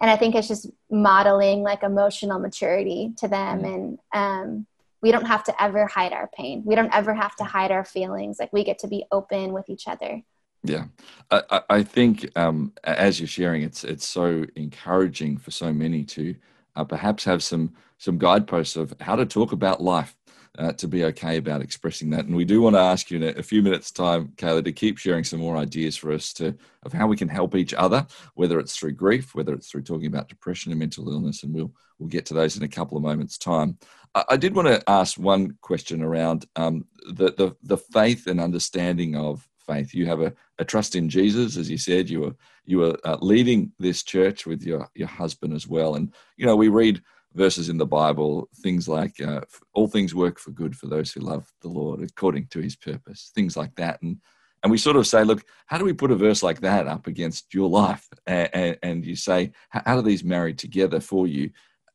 and 0.00 0.10
i 0.10 0.16
think 0.16 0.34
it's 0.34 0.48
just 0.48 0.70
modeling 0.90 1.62
like 1.62 1.82
emotional 1.82 2.38
maturity 2.38 3.12
to 3.18 3.28
them 3.28 3.60
mm-hmm. 3.60 3.74
and 3.74 3.98
um, 4.12 4.66
we 5.04 5.12
don't 5.12 5.26
have 5.26 5.44
to 5.44 5.62
ever 5.62 5.86
hide 5.86 6.14
our 6.14 6.30
pain. 6.34 6.62
We 6.64 6.74
don't 6.74 6.92
ever 6.94 7.12
have 7.12 7.36
to 7.36 7.44
hide 7.44 7.70
our 7.70 7.84
feelings. 7.84 8.38
Like 8.40 8.50
we 8.54 8.64
get 8.64 8.78
to 8.78 8.88
be 8.88 9.04
open 9.12 9.52
with 9.52 9.68
each 9.68 9.86
other. 9.86 10.22
Yeah, 10.62 10.86
I, 11.30 11.60
I 11.68 11.82
think 11.82 12.26
um, 12.36 12.72
as 12.84 13.20
you're 13.20 13.26
sharing, 13.26 13.60
it's 13.60 13.84
it's 13.84 14.08
so 14.08 14.46
encouraging 14.56 15.36
for 15.36 15.50
so 15.50 15.74
many 15.74 16.04
to 16.04 16.34
uh, 16.74 16.84
perhaps 16.84 17.22
have 17.24 17.42
some 17.42 17.74
some 17.98 18.16
guideposts 18.16 18.76
of 18.76 18.94
how 18.98 19.14
to 19.14 19.26
talk 19.26 19.52
about 19.52 19.82
life 19.82 20.16
uh, 20.58 20.72
to 20.72 20.88
be 20.88 21.04
okay 21.04 21.36
about 21.36 21.60
expressing 21.60 22.08
that. 22.10 22.24
And 22.24 22.34
we 22.34 22.46
do 22.46 22.62
want 22.62 22.76
to 22.76 22.80
ask 22.80 23.10
you 23.10 23.18
in 23.18 23.24
a, 23.24 23.38
a, 23.40 23.42
few 23.42 23.62
minutes' 23.62 23.90
time, 23.90 24.28
Kayla, 24.36 24.64
to 24.64 24.72
keep 24.72 24.98
sharing 24.98 25.24
some 25.24 25.40
more 25.40 25.56
ideas 25.56 25.96
for 25.96 26.12
us 26.12 26.32
to 26.34 26.56
of 26.84 26.92
how 26.92 27.06
we 27.06 27.16
can 27.16 27.28
help 27.28 27.54
each 27.56 27.74
other, 27.74 28.06
whether 28.34 28.58
it's 28.58 28.76
through 28.76 28.92
grief, 28.92 29.34
whether 29.34 29.52
it's 29.52 29.68
through 29.68 29.82
talking 29.82 30.06
about 30.06 30.28
depression 30.28 30.72
and 30.72 30.78
mental 30.78 31.10
illness, 31.10 31.42
and 31.42 31.52
we'll 31.52 31.72
we'll 31.98 32.08
get 32.08 32.24
to 32.26 32.34
those 32.34 32.56
in 32.56 32.62
a 32.62 32.68
couple 32.68 32.96
of 32.96 33.02
moments' 33.02 33.36
time. 33.36 33.76
I, 34.14 34.36
did 34.36 34.54
want 34.54 34.68
to 34.68 34.82
ask 34.88 35.18
one 35.18 35.56
question 35.60 36.02
around 36.02 36.46
um, 36.56 36.86
the, 37.06 37.32
the 37.32 37.56
the 37.62 37.78
faith 37.78 38.26
and 38.26 38.40
understanding 38.40 39.16
of 39.16 39.48
faith. 39.66 39.94
You 39.94 40.06
have 40.06 40.20
a, 40.20 40.32
a 40.58 40.64
trust 40.64 40.94
in 40.94 41.08
Jesus, 41.08 41.56
as 41.56 41.68
you 41.68 41.78
said. 41.78 42.08
You 42.08 42.20
were 42.20 42.36
you 42.64 42.78
were 42.78 42.96
uh, 43.04 43.16
leading 43.20 43.72
this 43.78 44.02
church 44.02 44.46
with 44.46 44.62
your 44.62 44.88
your 44.94 45.08
husband 45.08 45.52
as 45.52 45.66
well, 45.66 45.96
and 45.96 46.12
you 46.36 46.46
know 46.46 46.56
we 46.56 46.68
read 46.68 47.02
verses 47.34 47.68
in 47.68 47.76
the 47.76 47.86
Bible, 47.86 48.48
things 48.56 48.88
like 48.88 49.20
uh, 49.20 49.40
all 49.72 49.88
things 49.88 50.14
work 50.14 50.38
for 50.38 50.50
good 50.52 50.76
for 50.76 50.86
those 50.86 51.12
who 51.12 51.20
love 51.20 51.52
the 51.62 51.68
Lord 51.68 52.02
according 52.02 52.46
to 52.48 52.60
his 52.60 52.76
purpose, 52.76 53.32
things 53.34 53.56
like 53.56 53.74
that. 53.74 54.00
And, 54.02 54.18
and 54.62 54.70
we 54.70 54.78
sort 54.78 54.96
of 54.96 55.06
say, 55.06 55.24
look, 55.24 55.44
how 55.66 55.76
do 55.76 55.84
we 55.84 55.92
put 55.92 56.10
a 56.10 56.16
verse 56.16 56.42
like 56.42 56.60
that 56.60 56.86
up 56.86 57.06
against 57.06 57.52
your 57.52 57.68
life? 57.68 58.08
And, 58.26 58.50
and, 58.54 58.78
and 58.82 59.04
you 59.04 59.16
say, 59.16 59.52
how 59.68 59.96
do 59.96 60.02
these 60.02 60.24
marry 60.24 60.54
together 60.54 61.00
for 61.00 61.26
you? 61.26 61.50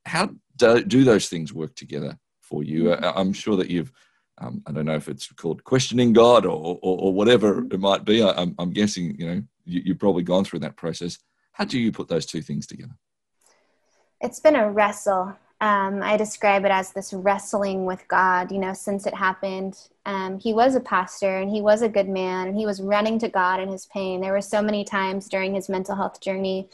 How 0.10 0.32
do, 0.58 0.84
do 0.84 1.04
those 1.04 1.30
things 1.30 1.54
work 1.54 1.76
together 1.76 2.17
for 2.41 2.63
you? 2.63 2.86
Mm-hmm. 2.86 3.04
Uh, 3.04 3.13
I'm 3.15 3.34
sure 3.34 3.56
that 3.58 3.69
you've, 3.69 3.91
um, 4.39 4.62
I 4.65 4.72
don't 4.72 4.86
know 4.86 4.95
if 4.95 5.08
it's 5.08 5.32
called 5.34 5.63
questioning 5.63 6.13
God 6.13 6.45
or, 6.45 6.80
or, 6.82 6.98
or 7.00 7.13
whatever 7.13 7.65
it 7.72 7.80
might 7.80 8.06
be. 8.06 8.24
I, 8.24 8.41
am 8.41 8.56
I'm 8.60 8.72
guessing, 8.72 9.15
you 9.19 9.28
know, 9.28 9.43
you, 9.65 9.82
you've 9.86 10.00
probably 10.00 10.24
gone 10.24 10.43
through 10.43 10.60
that 10.60 10.76
process. 10.76 11.17
How 11.52 11.65
do 11.65 11.80
you 11.80 11.91
put 11.91 12.08
those 12.08 12.26
two 12.26 12.41
things 12.41 12.67
together? 12.67 12.93
it's 14.22 14.39
been 14.39 14.56
a 14.56 14.69
wrestle. 14.69 15.36
Um, 15.62 16.02
I 16.02 16.15
describe 16.15 16.63
it 16.63 16.72
as 16.72 16.93
this 16.93 17.12
wrestling 17.13 17.86
with 17.86 18.08
God, 18.08 18.52
you 18.52 18.60
know, 18.60 18.74
since 18.74 19.06
it 19.06 19.13
happened. 19.13 19.78
Um, 20.06 20.39
he 20.39 20.54
was 20.54 20.76
a 20.76 20.80
pastor 20.80 21.38
and 21.38 21.50
he 21.50 21.62
was 21.62 21.82
a 21.82 21.89
good 21.89 22.08
man 22.08 22.48
and 22.48 22.58
he 22.58 22.65
was 22.65 22.82
running 22.82 23.19
to 23.19 23.30
God 23.30 23.60
in 23.60 23.67
his 23.67 23.86
pain. 23.88 24.22
There 24.22 24.32
were 24.32 24.41
so 24.41 24.62
many 24.62 24.86
times 24.86 25.28
during 25.28 25.54
his 25.54 25.67
mental 25.67 25.95
health 25.95 26.22
journey 26.22 26.69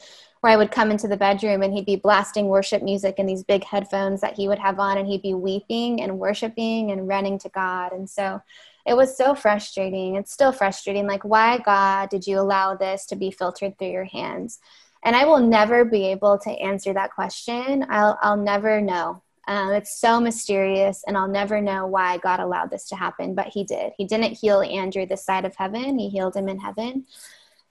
where 0.46 0.52
I 0.52 0.56
would 0.56 0.70
come 0.70 0.92
into 0.92 1.08
the 1.08 1.16
bedroom 1.16 1.62
and 1.62 1.74
he'd 1.74 1.86
be 1.86 1.96
blasting 1.96 2.46
worship 2.46 2.80
music 2.80 3.18
in 3.18 3.26
these 3.26 3.42
big 3.42 3.64
headphones 3.64 4.20
that 4.20 4.36
he 4.36 4.46
would 4.46 4.60
have 4.60 4.78
on 4.78 4.96
and 4.96 5.08
he'd 5.08 5.20
be 5.22 5.34
weeping 5.34 6.00
and 6.00 6.20
worshiping 6.20 6.92
and 6.92 7.08
running 7.08 7.36
to 7.40 7.48
God. 7.48 7.90
And 7.90 8.08
so 8.08 8.40
it 8.86 8.96
was 8.96 9.16
so 9.16 9.34
frustrating. 9.34 10.14
It's 10.14 10.32
still 10.32 10.52
frustrating. 10.52 11.08
Like, 11.08 11.24
why, 11.24 11.58
God, 11.58 12.10
did 12.10 12.28
you 12.28 12.38
allow 12.38 12.76
this 12.76 13.06
to 13.06 13.16
be 13.16 13.32
filtered 13.32 13.76
through 13.76 13.90
your 13.90 14.04
hands? 14.04 14.60
and 15.04 15.14
I 15.14 15.24
will 15.24 15.38
never 15.38 15.84
be 15.84 16.06
able 16.06 16.36
to 16.38 16.50
answer 16.50 16.92
that 16.92 17.14
question. 17.14 17.86
I'll, 17.88 18.18
I'll 18.22 18.36
never 18.36 18.80
know. 18.80 19.22
Um, 19.46 19.72
it's 19.72 20.00
so 20.00 20.18
mysterious, 20.18 21.04
and 21.06 21.16
I'll 21.16 21.28
never 21.28 21.60
know 21.60 21.86
why 21.86 22.18
God 22.18 22.40
allowed 22.40 22.70
this 22.70 22.88
to 22.88 22.96
happen, 22.96 23.36
but 23.36 23.46
He 23.46 23.62
did. 23.62 23.92
He 23.96 24.04
didn't 24.04 24.38
heal 24.38 24.62
Andrew 24.62 25.06
this 25.06 25.24
side 25.24 25.44
of 25.44 25.54
heaven, 25.54 25.98
He 25.98 26.08
healed 26.08 26.34
him 26.34 26.48
in 26.48 26.58
heaven 26.58 27.04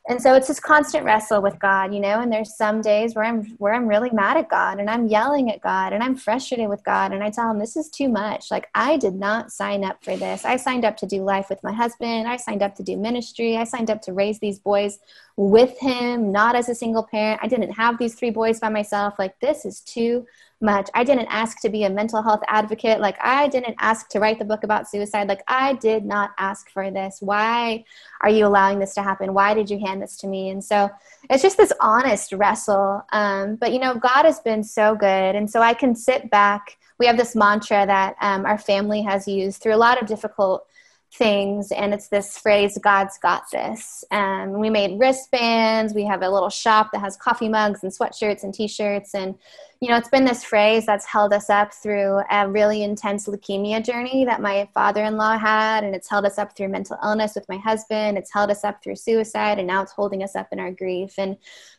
and 0.08 0.22
so 0.22 0.36
it's 0.36 0.48
this 0.48 0.60
constant 0.60 1.04
wrestle 1.04 1.42
with 1.42 1.58
god 1.60 1.94
you 1.94 2.00
know 2.00 2.20
and 2.20 2.32
there's 2.32 2.56
some 2.56 2.82
days 2.82 3.16
where 3.16 3.26
i'm 3.26 3.44
where 3.58 3.74
i'm 3.74 3.88
really 3.88 4.12
mad 4.12 4.38
at 4.38 4.50
god 4.50 4.80
and 4.80 4.90
i'm 4.90 5.08
yelling 5.08 5.52
at 5.52 5.62
god 5.62 5.94
and 5.94 6.04
i'm 6.04 6.16
frustrated 6.16 6.70
with 6.70 6.84
god 6.84 7.12
and 7.12 7.24
i 7.24 7.30
tell 7.30 7.50
him 7.50 7.60
this 7.60 7.76
is 7.76 7.90
too 7.90 8.10
much. 8.10 8.52
Like 8.52 8.70
i 8.76 8.98
did 8.98 9.16
not 9.16 9.52
sign 9.52 9.84
up 9.84 10.04
for 10.04 10.16
this. 10.16 10.46
I 10.46 10.58
signed 10.58 10.86
up 10.86 10.98
to 10.98 11.06
do 11.06 11.24
life 11.24 11.50
with 11.50 11.64
my 11.64 11.72
husband. 11.72 12.28
I 12.28 12.38
signed 12.38 12.64
up 12.64 12.76
to 12.76 12.84
do 12.84 12.98
ministry. 12.98 13.58
I 13.58 13.64
signed 13.64 13.90
up 13.90 14.02
to 14.04 14.14
raise 14.14 14.40
these 14.40 14.60
boys 14.60 15.00
with 15.38 15.78
him 15.80 16.32
not 16.32 16.56
as 16.56 16.70
a 16.70 16.76
single 16.76 17.04
parent 17.04 17.40
i 17.44 17.48
didn't 17.48 17.72
have 17.72 17.98
these 17.98 18.16
three 18.16 18.30
boys 18.30 18.60
by 18.60 18.70
myself 18.70 19.14
like 19.20 19.38
this 19.40 19.66
is 19.66 19.82
too 19.82 20.26
much. 20.62 20.90
I 20.94 21.04
didn't 21.04 21.28
ask 21.28 21.62
to 21.62 21.70
be 21.70 21.84
a 21.84 21.90
mental 21.90 22.22
health 22.22 22.42
advocate. 22.48 23.00
Like, 23.00 23.18
I 23.22 23.48
didn't 23.48 23.76
ask 23.80 24.10
to 24.10 24.20
write 24.20 24.40
the 24.40 24.46
book 24.46 24.64
about 24.64 24.90
suicide. 24.90 25.28
Like, 25.28 25.44
I 25.48 25.74
did 25.74 26.06
not 26.06 26.32
ask 26.38 26.70
for 26.70 26.90
this. 26.92 27.18
Why 27.22 27.84
are 28.22 28.30
you 28.30 28.46
allowing 28.46 28.80
this 28.80 28.94
to 28.96 29.04
happen? 29.04 29.34
Why 29.34 29.54
did 29.54 29.70
you 29.70 29.80
hand 29.80 30.02
this 30.02 30.18
to 30.18 30.28
me? 30.28 30.50
And 30.50 30.64
so 30.64 30.90
it's 31.30 31.44
just 31.44 31.58
this 31.58 31.74
honest 31.80 32.34
wrestle. 32.34 33.06
Um, 33.12 33.56
but, 33.56 33.74
you 33.74 33.80
know, 33.80 33.96
God 33.96 34.26
has 34.26 34.40
been 34.40 34.64
so 34.64 34.96
good. 34.96 35.36
And 35.36 35.50
so 35.50 35.62
I 35.62 35.74
can 35.74 35.96
sit 35.96 36.30
back. 36.30 36.78
We 37.00 37.06
have 37.06 37.18
this 37.18 37.36
mantra 37.36 37.86
that 37.86 38.16
um, 38.22 38.46
our 38.46 38.58
family 38.58 39.02
has 39.04 39.28
used 39.28 39.62
through 39.62 39.76
a 39.76 39.78
lot 39.78 40.02
of 40.02 40.08
difficult 40.08 40.66
things 41.14 41.72
and 41.72 41.94
it's 41.94 42.10
this 42.10 42.38
phrase 42.38 42.78
god's 42.82 43.18
got 43.20 43.44
this. 43.52 44.04
Um, 44.12 44.60
we 44.60 44.70
made 44.70 45.00
wristbands 45.00 45.94
we 45.94 46.04
have 46.06 46.22
a 46.22 46.30
little 46.30 46.50
shop 46.50 46.90
that 46.92 47.00
has 47.00 47.16
coffee 47.16 47.50
mugs 47.50 47.84
and 47.84 47.92
sweatshirts 47.92 48.44
and 48.44 48.54
t-shirts 48.54 49.16
and 49.16 49.36
you 49.82 49.90
know 49.90 49.98
it's 49.98 50.10
been 50.10 50.26
this 50.26 50.44
phrase 50.44 50.86
that's 50.86 51.06
held 51.06 51.32
us 51.32 51.50
up 51.50 51.74
through 51.74 52.22
a 52.30 52.50
really 52.50 52.84
intense 52.84 53.28
leukemia 53.28 53.84
journey 53.84 54.26
that 54.26 54.42
my 54.42 54.68
father-in-law 54.74 55.38
had 55.38 55.84
and 55.84 55.96
it's 55.96 56.10
held 56.10 56.26
us 56.26 56.38
up 56.38 56.56
through 56.56 56.70
mental 56.70 56.98
illness 57.04 57.34
with 57.36 57.48
my 57.48 57.58
husband 57.58 58.18
it's 58.18 58.34
held 58.34 58.52
us 58.52 58.64
up 58.64 58.84
through 58.84 58.96
suicide 58.96 59.58
and 59.58 59.68
now 59.68 59.82
it's 59.82 59.92
holding 59.92 60.24
us 60.24 60.36
up 60.36 60.48
in 60.52 60.60
our 60.60 60.72
grief. 60.72 61.14
And 61.18 61.38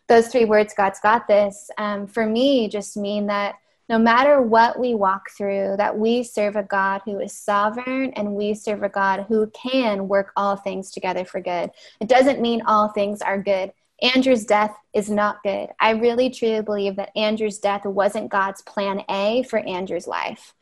those 0.08 0.28
three 0.28 0.44
words 0.44 0.72
god's 0.74 1.00
got 1.00 1.26
this 1.26 1.70
um, 1.78 2.06
for 2.06 2.26
me 2.26 2.68
just 2.68 2.96
mean 2.96 3.26
that 3.26 3.56
no 3.88 3.98
matter 3.98 4.42
what 4.42 4.78
we 4.78 4.94
walk 4.94 5.30
through, 5.30 5.76
that 5.78 5.96
we 5.96 6.22
serve 6.22 6.56
a 6.56 6.62
God 6.62 7.02
who 7.04 7.20
is 7.20 7.32
sovereign 7.32 8.12
and 8.14 8.34
we 8.34 8.54
serve 8.54 8.82
a 8.82 8.88
God 8.88 9.26
who 9.28 9.46
can 9.48 10.08
work 10.08 10.32
all 10.36 10.56
things 10.56 10.90
together 10.90 11.24
for 11.24 11.40
good. 11.40 11.70
It 12.00 12.08
doesn't 12.08 12.40
mean 12.40 12.62
all 12.66 12.88
things 12.88 13.22
are 13.22 13.40
good. 13.40 13.72
Andrew's 14.02 14.44
death 14.44 14.76
is 14.92 15.08
not 15.08 15.42
good. 15.42 15.68
I 15.80 15.90
really 15.90 16.30
truly 16.30 16.60
believe 16.60 16.96
that 16.96 17.16
Andrew's 17.16 17.58
death 17.58 17.84
wasn't 17.86 18.30
God's 18.30 18.60
plan 18.62 19.02
A 19.08 19.44
for 19.44 19.58
Andrew's 19.60 20.06
life. 20.06 20.52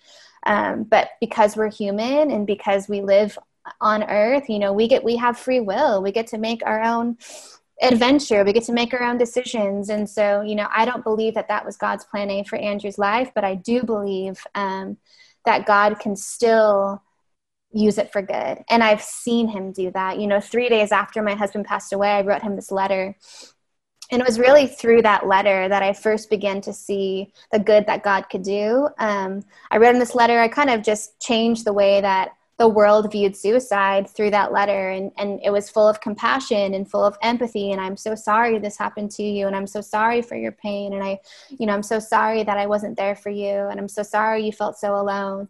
Um, 0.46 0.84
but 0.84 1.10
because 1.20 1.56
we're 1.56 1.70
human 1.70 2.30
and 2.30 2.46
because 2.46 2.88
we 2.88 3.00
live 3.00 3.38
on 3.80 4.04
earth, 4.04 4.48
you 4.48 4.58
know, 4.58 4.72
we 4.72 4.86
get 4.86 5.02
we 5.02 5.16
have 5.16 5.38
free 5.38 5.60
will. 5.60 6.02
We 6.02 6.12
get 6.12 6.26
to 6.28 6.38
make 6.38 6.64
our 6.64 6.82
own 6.82 7.16
adventure. 7.82 8.44
We 8.44 8.52
get 8.52 8.64
to 8.64 8.72
make 8.72 8.94
our 8.94 9.02
own 9.02 9.18
decisions. 9.18 9.88
And 9.88 10.08
so, 10.08 10.40
you 10.42 10.54
know, 10.54 10.68
I 10.74 10.84
don't 10.84 11.04
believe 11.04 11.34
that 11.34 11.48
that 11.48 11.64
was 11.64 11.76
God's 11.76 12.04
plan 12.04 12.30
A 12.30 12.44
for 12.44 12.56
Andrew's 12.56 12.98
life, 12.98 13.30
but 13.34 13.44
I 13.44 13.56
do 13.56 13.82
believe 13.82 14.40
um, 14.54 14.96
that 15.44 15.66
God 15.66 15.98
can 15.98 16.16
still 16.16 17.02
use 17.72 17.98
it 17.98 18.12
for 18.12 18.22
good. 18.22 18.64
And 18.70 18.82
I've 18.82 19.02
seen 19.02 19.48
him 19.48 19.72
do 19.72 19.90
that. 19.90 20.20
You 20.20 20.28
know, 20.28 20.40
three 20.40 20.68
days 20.68 20.92
after 20.92 21.22
my 21.22 21.34
husband 21.34 21.64
passed 21.64 21.92
away, 21.92 22.10
I 22.10 22.22
wrote 22.22 22.42
him 22.42 22.54
this 22.54 22.70
letter. 22.70 23.16
And 24.12 24.20
it 24.20 24.26
was 24.26 24.38
really 24.38 24.66
through 24.66 25.02
that 25.02 25.26
letter 25.26 25.68
that 25.68 25.82
I 25.82 25.92
first 25.92 26.30
began 26.30 26.60
to 26.62 26.72
see 26.72 27.32
the 27.50 27.58
good 27.58 27.86
that 27.86 28.04
God 28.04 28.28
could 28.30 28.42
do. 28.42 28.88
Um, 28.98 29.42
I 29.70 29.78
wrote 29.78 29.94
him 29.94 29.98
this 29.98 30.14
letter. 30.14 30.38
I 30.38 30.48
kind 30.48 30.70
of 30.70 30.82
just 30.82 31.20
changed 31.20 31.64
the 31.64 31.72
way 31.72 32.00
that 32.00 32.32
the 32.56 32.68
world 32.68 33.10
viewed 33.10 33.36
suicide 33.36 34.08
through 34.08 34.30
that 34.30 34.52
letter. 34.52 34.90
And, 34.90 35.10
and 35.18 35.40
it 35.42 35.50
was 35.50 35.68
full 35.68 35.88
of 35.88 36.00
compassion 36.00 36.74
and 36.74 36.88
full 36.88 37.04
of 37.04 37.16
empathy. 37.22 37.72
And 37.72 37.80
i'm 37.80 37.96
so 37.96 38.14
sorry 38.14 38.58
this 38.58 38.78
happened 38.78 39.10
to 39.12 39.22
you. 39.22 39.46
And 39.46 39.56
i'm 39.56 39.66
so 39.66 39.80
sorry 39.80 40.22
for 40.22 40.36
your 40.36 40.52
pain. 40.52 40.92
And 40.92 41.02
i 41.02 41.18
you 41.50 41.66
know 41.66 41.72
i'm 41.72 41.82
so 41.82 41.98
sorry 41.98 42.44
that 42.44 42.56
i 42.56 42.66
wasn't 42.66 42.96
there 42.96 43.16
for 43.16 43.30
you. 43.30 43.68
And 43.68 43.80
i'm 43.80 43.88
so 43.88 44.02
sorry 44.02 44.44
you 44.46 44.52
felt 44.52 44.78
so 44.78 44.96
alone. 44.96 45.48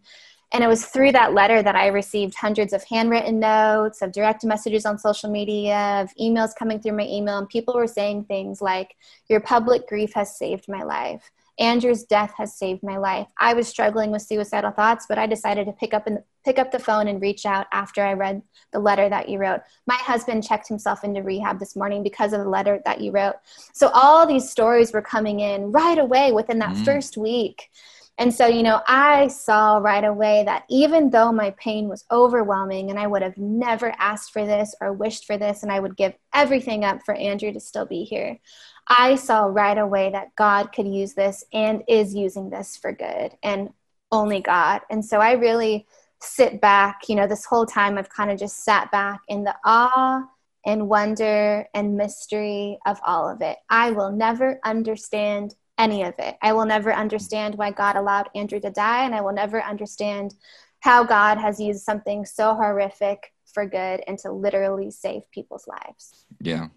And 0.52 0.62
it 0.62 0.68
was 0.68 0.86
through 0.86 1.12
that 1.12 1.34
letter 1.34 1.62
that 1.62 1.76
i 1.76 1.88
received 1.88 2.34
hundreds 2.36 2.72
of 2.72 2.84
handwritten 2.84 3.38
notes 3.38 4.00
of 4.00 4.12
direct 4.12 4.44
messages 4.44 4.86
on 4.86 4.98
social 4.98 5.30
media 5.30 6.00
of 6.00 6.14
emails 6.18 6.54
coming 6.58 6.80
through 6.80 6.96
my 6.96 7.06
email. 7.06 7.38
And 7.38 7.48
people 7.48 7.74
were 7.74 7.86
saying 7.86 8.24
things 8.24 8.62
like 8.62 8.96
your 9.28 9.40
public 9.40 9.86
grief 9.88 10.14
has 10.14 10.38
saved 10.38 10.66
my 10.68 10.82
life 10.82 11.30
Andrew's 11.58 12.04
death 12.04 12.32
has 12.36 12.56
saved 12.56 12.82
my 12.82 12.96
life. 12.96 13.28
I 13.38 13.54
was 13.54 13.68
struggling 13.68 14.10
with 14.10 14.22
suicidal 14.22 14.72
thoughts, 14.72 15.06
but 15.08 15.18
I 15.18 15.26
decided 15.26 15.66
to 15.66 15.72
pick 15.72 15.94
up 15.94 16.06
and 16.06 16.18
pick 16.44 16.58
up 16.58 16.72
the 16.72 16.78
phone 16.78 17.08
and 17.08 17.20
reach 17.20 17.46
out 17.46 17.66
after 17.72 18.02
I 18.02 18.14
read 18.14 18.42
the 18.72 18.80
letter 18.80 19.08
that 19.08 19.28
you 19.28 19.38
wrote. 19.38 19.60
My 19.86 19.94
husband 19.94 20.44
checked 20.44 20.68
himself 20.68 21.04
into 21.04 21.22
rehab 21.22 21.58
this 21.58 21.76
morning 21.76 22.02
because 22.02 22.32
of 22.32 22.40
the 22.40 22.48
letter 22.48 22.80
that 22.84 23.00
you 23.00 23.12
wrote. 23.12 23.36
So 23.72 23.88
all 23.88 24.26
these 24.26 24.50
stories 24.50 24.92
were 24.92 25.02
coming 25.02 25.40
in 25.40 25.72
right 25.72 25.98
away 25.98 26.32
within 26.32 26.58
that 26.58 26.74
mm. 26.74 26.84
first 26.84 27.16
week. 27.16 27.70
And 28.16 28.32
so, 28.32 28.46
you 28.46 28.62
know, 28.62 28.80
I 28.86 29.26
saw 29.26 29.78
right 29.78 30.04
away 30.04 30.44
that 30.44 30.64
even 30.70 31.10
though 31.10 31.32
my 31.32 31.50
pain 31.58 31.88
was 31.88 32.04
overwhelming 32.12 32.90
and 32.90 32.98
I 32.98 33.08
would 33.08 33.22
have 33.22 33.36
never 33.36 33.92
asked 33.98 34.32
for 34.32 34.46
this 34.46 34.74
or 34.80 34.92
wished 34.92 35.26
for 35.26 35.36
this, 35.36 35.64
and 35.64 35.72
I 35.72 35.80
would 35.80 35.96
give 35.96 36.14
everything 36.32 36.84
up 36.84 37.02
for 37.04 37.14
Andrew 37.14 37.52
to 37.52 37.58
still 37.58 37.86
be 37.86 38.04
here, 38.04 38.38
I 38.86 39.16
saw 39.16 39.46
right 39.46 39.76
away 39.76 40.10
that 40.10 40.36
God 40.36 40.72
could 40.72 40.86
use 40.86 41.14
this 41.14 41.44
and 41.52 41.82
is 41.88 42.14
using 42.14 42.50
this 42.50 42.76
for 42.76 42.92
good 42.92 43.32
and 43.42 43.70
only 44.12 44.40
God. 44.40 44.82
And 44.90 45.04
so 45.04 45.18
I 45.18 45.32
really 45.32 45.86
sit 46.20 46.60
back, 46.60 47.08
you 47.08 47.16
know, 47.16 47.26
this 47.26 47.44
whole 47.44 47.66
time 47.66 47.98
I've 47.98 48.10
kind 48.10 48.30
of 48.30 48.38
just 48.38 48.64
sat 48.64 48.92
back 48.92 49.22
in 49.26 49.42
the 49.42 49.56
awe 49.64 50.22
and 50.64 50.88
wonder 50.88 51.66
and 51.74 51.96
mystery 51.96 52.78
of 52.86 53.00
all 53.04 53.28
of 53.28 53.42
it. 53.42 53.58
I 53.68 53.90
will 53.90 54.12
never 54.12 54.60
understand 54.64 55.54
any 55.78 56.02
of 56.02 56.14
it. 56.18 56.36
I 56.42 56.52
will 56.52 56.66
never 56.66 56.92
understand 56.92 57.56
why 57.56 57.70
God 57.70 57.96
allowed 57.96 58.28
Andrew 58.34 58.60
to 58.60 58.70
die, 58.70 59.04
and 59.04 59.14
I 59.14 59.20
will 59.20 59.32
never 59.32 59.62
understand 59.62 60.34
how 60.80 61.04
God 61.04 61.38
has 61.38 61.58
used 61.60 61.82
something 61.82 62.24
so 62.26 62.54
horrific 62.54 63.32
for 63.52 63.66
good 63.66 64.02
and 64.06 64.18
to 64.18 64.32
literally 64.32 64.90
save 64.90 65.22
people's 65.30 65.66
lives. 65.66 66.26
Yeah. 66.40 66.68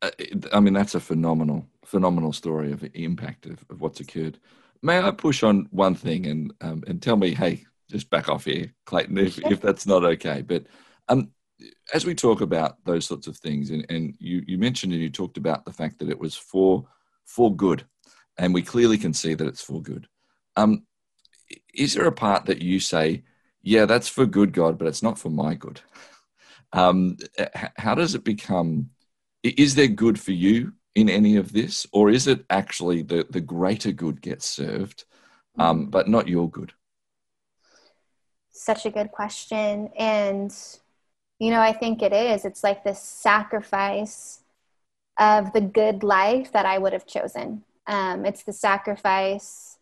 Uh, 0.00 0.10
I 0.52 0.60
mean, 0.60 0.74
that's 0.74 0.94
a 0.94 1.00
phenomenal, 1.00 1.66
phenomenal 1.84 2.32
story 2.32 2.72
of 2.72 2.80
the 2.80 2.92
impact 3.02 3.46
of, 3.46 3.64
of 3.70 3.80
what's 3.80 4.00
occurred. 4.00 4.38
May 4.82 5.00
I 5.00 5.10
push 5.10 5.42
on 5.42 5.68
one 5.70 5.94
thing 5.94 6.26
and 6.26 6.52
um, 6.60 6.82
and 6.86 7.00
tell 7.00 7.16
me, 7.16 7.34
hey, 7.34 7.64
just 7.90 8.10
back 8.10 8.28
off 8.28 8.44
here, 8.44 8.72
Clayton, 8.86 9.18
if, 9.18 9.38
if 9.46 9.60
that's 9.60 9.86
not 9.86 10.04
okay. 10.04 10.42
But 10.42 10.66
um, 11.08 11.30
as 11.94 12.04
we 12.04 12.14
talk 12.14 12.40
about 12.40 12.84
those 12.84 13.06
sorts 13.06 13.26
of 13.26 13.36
things, 13.36 13.70
and, 13.70 13.86
and 13.90 14.16
you, 14.18 14.42
you 14.46 14.58
mentioned 14.58 14.92
and 14.92 15.02
you 15.02 15.10
talked 15.10 15.36
about 15.36 15.64
the 15.64 15.72
fact 15.72 15.98
that 15.98 16.10
it 16.10 16.18
was 16.18 16.34
for 16.34 16.84
for 17.24 17.54
good, 17.54 17.84
and 18.38 18.54
we 18.54 18.62
clearly 18.62 18.98
can 18.98 19.14
see 19.14 19.34
that 19.34 19.46
it's 19.46 19.62
for 19.62 19.82
good. 19.82 20.08
Um, 20.56 20.86
is 21.74 21.94
there 21.94 22.06
a 22.06 22.12
part 22.12 22.46
that 22.46 22.62
you 22.62 22.80
say, 22.80 23.24
yeah, 23.62 23.86
that's 23.86 24.08
for 24.08 24.26
good, 24.26 24.52
God, 24.52 24.78
but 24.78 24.88
it's 24.88 25.02
not 25.02 25.18
for 25.18 25.30
my 25.30 25.54
good? 25.54 25.80
Um, 26.72 27.18
how 27.76 27.94
does 27.94 28.14
it 28.14 28.24
become? 28.24 28.90
is 29.42 29.74
there 29.74 29.88
good 29.88 30.20
for 30.20 30.32
you 30.32 30.72
in 30.94 31.08
any 31.08 31.36
of 31.36 31.52
this, 31.52 31.86
or 31.92 32.10
is 32.10 32.26
it 32.26 32.44
actually 32.50 33.02
the, 33.02 33.26
the 33.30 33.40
greater 33.40 33.92
good 33.92 34.20
gets 34.20 34.46
served, 34.46 35.04
um, 35.58 35.86
mm. 35.86 35.90
but 35.90 36.08
not 36.08 36.28
your 36.28 36.48
good? 36.48 36.72
Such 38.52 38.86
a 38.86 38.90
good 38.90 39.10
question. 39.10 39.90
And, 39.98 40.54
you 41.38 41.50
know, 41.50 41.60
I 41.60 41.72
think 41.72 42.02
it 42.02 42.12
is. 42.12 42.44
It's 42.44 42.62
like 42.62 42.84
this 42.84 43.02
sacrifice 43.02 44.40
of 45.18 45.52
the 45.52 45.60
good 45.60 46.02
life 46.02 46.52
that 46.52 46.66
I 46.66 46.78
would 46.78 46.92
have 46.92 47.06
chosen. 47.06 47.64
Um, 47.86 48.24
it's 48.24 48.44
the 48.44 48.52
sacrifice 48.52 49.78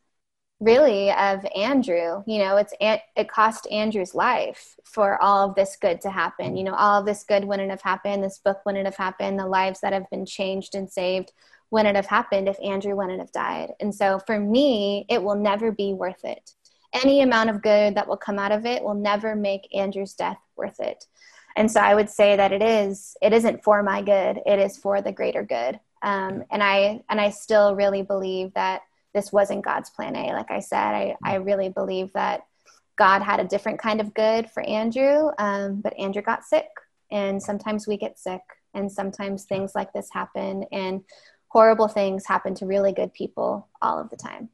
really 0.60 1.10
of 1.10 1.44
Andrew. 1.56 2.22
You 2.26 2.38
know, 2.38 2.56
it's 2.58 2.74
it 2.80 3.28
cost 3.28 3.66
Andrew's 3.70 4.14
life 4.14 4.76
for 4.84 5.20
all 5.22 5.48
of 5.48 5.54
this 5.54 5.76
good 5.80 6.00
to 6.02 6.10
happen. 6.10 6.56
You 6.56 6.64
know, 6.64 6.74
all 6.74 7.00
of 7.00 7.06
this 7.06 7.24
good 7.24 7.44
wouldn't 7.44 7.70
have 7.70 7.82
happened. 7.82 8.22
This 8.22 8.38
book 8.38 8.60
wouldn't 8.64 8.84
have 8.84 8.96
happened. 8.96 9.38
The 9.38 9.46
lives 9.46 9.80
that 9.80 9.92
have 9.92 10.08
been 10.10 10.26
changed 10.26 10.74
and 10.74 10.90
saved 10.90 11.32
wouldn't 11.70 11.96
have 11.96 12.06
happened 12.06 12.48
if 12.48 12.60
Andrew 12.62 12.94
wouldn't 12.94 13.20
have 13.20 13.32
died. 13.32 13.72
And 13.80 13.94
so 13.94 14.20
for 14.26 14.38
me, 14.38 15.06
it 15.08 15.22
will 15.22 15.36
never 15.36 15.72
be 15.72 15.94
worth 15.94 16.24
it. 16.24 16.52
Any 16.92 17.22
amount 17.22 17.50
of 17.50 17.62
good 17.62 17.94
that 17.94 18.08
will 18.08 18.16
come 18.16 18.38
out 18.38 18.52
of 18.52 18.66
it 18.66 18.82
will 18.82 18.94
never 18.94 19.36
make 19.36 19.68
Andrew's 19.74 20.14
death 20.14 20.38
worth 20.56 20.80
it. 20.80 21.06
And 21.56 21.70
so 21.70 21.80
I 21.80 21.94
would 21.94 22.10
say 22.10 22.36
that 22.36 22.52
it 22.52 22.62
is 22.62 23.16
it 23.22 23.32
isn't 23.32 23.64
for 23.64 23.82
my 23.82 24.02
good. 24.02 24.40
It 24.44 24.58
is 24.58 24.76
for 24.76 25.00
the 25.00 25.12
greater 25.12 25.42
good. 25.42 25.80
Um, 26.02 26.44
and 26.50 26.62
I 26.62 27.02
and 27.08 27.20
I 27.20 27.30
still 27.30 27.74
really 27.74 28.02
believe 28.02 28.54
that 28.54 28.82
this 29.14 29.32
wasn't 29.32 29.64
God's 29.64 29.90
plan 29.90 30.16
A. 30.16 30.32
Like 30.32 30.50
I 30.50 30.60
said, 30.60 30.78
I, 30.78 31.16
I 31.24 31.34
really 31.36 31.68
believe 31.68 32.12
that 32.12 32.42
God 32.96 33.22
had 33.22 33.40
a 33.40 33.44
different 33.44 33.78
kind 33.78 34.00
of 34.00 34.14
good 34.14 34.50
for 34.50 34.62
Andrew, 34.62 35.30
um, 35.38 35.80
but 35.80 35.98
Andrew 35.98 36.22
got 36.22 36.44
sick. 36.44 36.68
And 37.10 37.42
sometimes 37.42 37.88
we 37.88 37.96
get 37.96 38.20
sick, 38.20 38.42
and 38.72 38.90
sometimes 38.90 39.44
things 39.44 39.74
like 39.74 39.92
this 39.92 40.08
happen, 40.12 40.64
and 40.70 41.02
horrible 41.48 41.88
things 41.88 42.24
happen 42.24 42.54
to 42.54 42.66
really 42.66 42.92
good 42.92 43.12
people 43.12 43.68
all 43.82 43.98
of 43.98 44.10
the 44.10 44.16
time. 44.16 44.48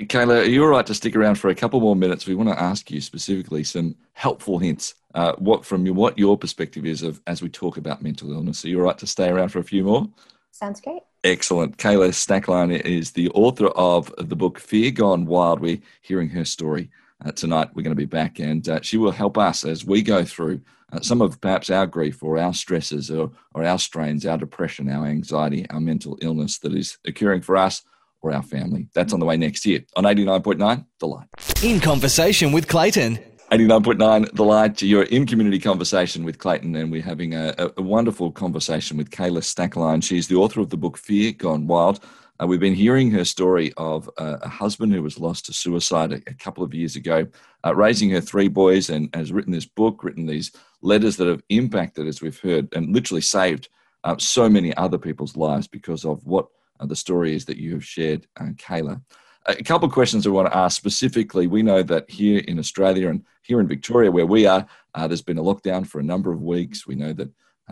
Kayla, 0.00 0.40
are 0.40 0.44
you 0.44 0.62
all 0.62 0.70
right 0.70 0.86
to 0.86 0.94
stick 0.94 1.14
around 1.14 1.36
for 1.36 1.48
a 1.48 1.54
couple 1.54 1.78
more 1.80 1.94
minutes? 1.94 2.26
We 2.26 2.34
want 2.34 2.48
to 2.48 2.60
ask 2.60 2.90
you 2.90 3.00
specifically 3.00 3.62
some 3.62 3.94
helpful 4.14 4.58
hints. 4.58 4.94
Uh, 5.14 5.34
what 5.36 5.66
from 5.66 5.84
your, 5.84 5.94
what 5.94 6.18
your 6.18 6.38
perspective 6.38 6.86
is 6.86 7.02
of 7.02 7.20
as 7.26 7.42
we 7.42 7.50
talk 7.50 7.76
about 7.76 8.02
mental 8.02 8.32
illness. 8.32 8.64
Are 8.64 8.68
you 8.68 8.78
all 8.78 8.86
right 8.86 8.96
to 8.98 9.06
stay 9.06 9.28
around 9.28 9.50
for 9.50 9.58
a 9.58 9.64
few 9.64 9.84
more? 9.84 10.08
Sounds 10.50 10.80
great. 10.80 11.02
Excellent. 11.24 11.76
Kayla 11.76 12.08
Stoecklein 12.08 12.80
is 12.80 13.12
the 13.12 13.28
author 13.30 13.66
of 13.68 14.12
the 14.16 14.34
book 14.34 14.58
Fear 14.58 14.92
Gone 14.92 15.26
Wild. 15.26 15.60
We're 15.60 15.80
hearing 16.00 16.30
her 16.30 16.46
story 16.46 16.90
uh, 17.24 17.32
tonight. 17.32 17.70
We're 17.74 17.82
going 17.82 17.94
to 17.94 17.96
be 17.96 18.06
back, 18.06 18.38
and 18.38 18.66
uh, 18.68 18.80
she 18.80 18.96
will 18.96 19.12
help 19.12 19.36
us 19.36 19.64
as 19.64 19.84
we 19.84 20.02
go 20.02 20.24
through 20.24 20.62
uh, 20.92 21.00
some 21.00 21.20
of 21.20 21.40
perhaps 21.40 21.68
our 21.68 21.86
grief 21.86 22.22
or 22.22 22.38
our 22.38 22.54
stresses 22.54 23.10
or, 23.10 23.30
or 23.54 23.64
our 23.64 23.78
strains, 23.78 24.24
our 24.24 24.38
depression, 24.38 24.90
our 24.90 25.06
anxiety, 25.06 25.68
our 25.70 25.80
mental 25.80 26.18
illness 26.22 26.58
that 26.58 26.74
is 26.74 26.96
occurring 27.04 27.42
for 27.42 27.56
us 27.56 27.82
or 28.22 28.32
our 28.32 28.42
family. 28.42 28.88
That's 28.94 29.12
on 29.12 29.20
the 29.20 29.26
way 29.26 29.36
next 29.36 29.66
year 29.66 29.84
on 29.96 30.04
89.9 30.04 30.86
The 31.00 31.06
Light. 31.06 31.28
In 31.62 31.80
conversation 31.80 32.52
with 32.52 32.68
Clayton. 32.68 33.18
89.9 33.50 34.32
The 34.32 34.44
Light. 34.44 34.80
You're 34.80 35.02
in 35.02 35.26
community 35.26 35.58
conversation 35.58 36.24
with 36.24 36.38
Clayton, 36.38 36.74
and 36.74 36.90
we're 36.90 37.02
having 37.02 37.34
a, 37.34 37.70
a 37.76 37.82
wonderful 37.82 38.32
conversation 38.32 38.96
with 38.96 39.10
Kayla 39.10 39.42
Stoecklein. 39.42 40.02
She's 40.02 40.28
the 40.28 40.36
author 40.36 40.60
of 40.60 40.70
the 40.70 40.78
book 40.78 40.96
Fear 40.96 41.32
Gone 41.32 41.66
Wild. 41.66 42.00
Uh, 42.40 42.46
we've 42.46 42.60
been 42.60 42.74
hearing 42.74 43.10
her 43.10 43.24
story 43.24 43.72
of 43.76 44.08
uh, 44.16 44.38
a 44.40 44.48
husband 44.48 44.94
who 44.94 45.02
was 45.02 45.18
lost 45.18 45.44
to 45.46 45.52
suicide 45.52 46.12
a, 46.12 46.16
a 46.26 46.34
couple 46.34 46.64
of 46.64 46.72
years 46.72 46.96
ago, 46.96 47.26
uh, 47.64 47.74
raising 47.74 48.08
her 48.10 48.22
three 48.22 48.48
boys, 48.48 48.88
and 48.88 49.14
has 49.14 49.32
written 49.32 49.52
this 49.52 49.66
book, 49.66 50.02
written 50.02 50.26
these 50.26 50.50
letters 50.80 51.18
that 51.18 51.28
have 51.28 51.42
impacted, 51.50 52.06
as 52.06 52.22
we've 52.22 52.40
heard, 52.40 52.72
and 52.74 52.94
literally 52.94 53.20
saved 53.20 53.68
uh, 54.04 54.16
so 54.18 54.48
many 54.48 54.74
other 54.76 54.98
people's 54.98 55.36
lives 55.36 55.68
because 55.68 56.04
of 56.04 56.24
what 56.24 56.48
the 56.86 56.96
story 56.96 57.34
is 57.34 57.44
that 57.46 57.56
you 57.56 57.72
have 57.72 57.84
shared, 57.84 58.26
uh, 58.40 58.50
Kayla. 58.56 59.00
A 59.46 59.62
couple 59.62 59.88
of 59.88 59.94
questions 59.94 60.26
I 60.26 60.30
want 60.30 60.48
to 60.48 60.56
ask 60.56 60.76
specifically. 60.76 61.48
We 61.48 61.62
know 61.62 61.82
that 61.82 62.08
here 62.08 62.42
in 62.46 62.58
Australia 62.60 63.08
and 63.08 63.24
here 63.42 63.58
in 63.58 63.66
Victoria, 63.66 64.10
where 64.10 64.26
we 64.26 64.46
are, 64.46 64.64
there's 64.96 65.22
been 65.22 65.38
a 65.38 65.42
lockdown 65.42 65.84
for 65.84 65.98
a 65.98 66.04
number 66.04 66.32
of 66.32 66.42
weeks. 66.42 66.86
We 66.86 66.94
know 66.94 67.12
that 67.14 67.28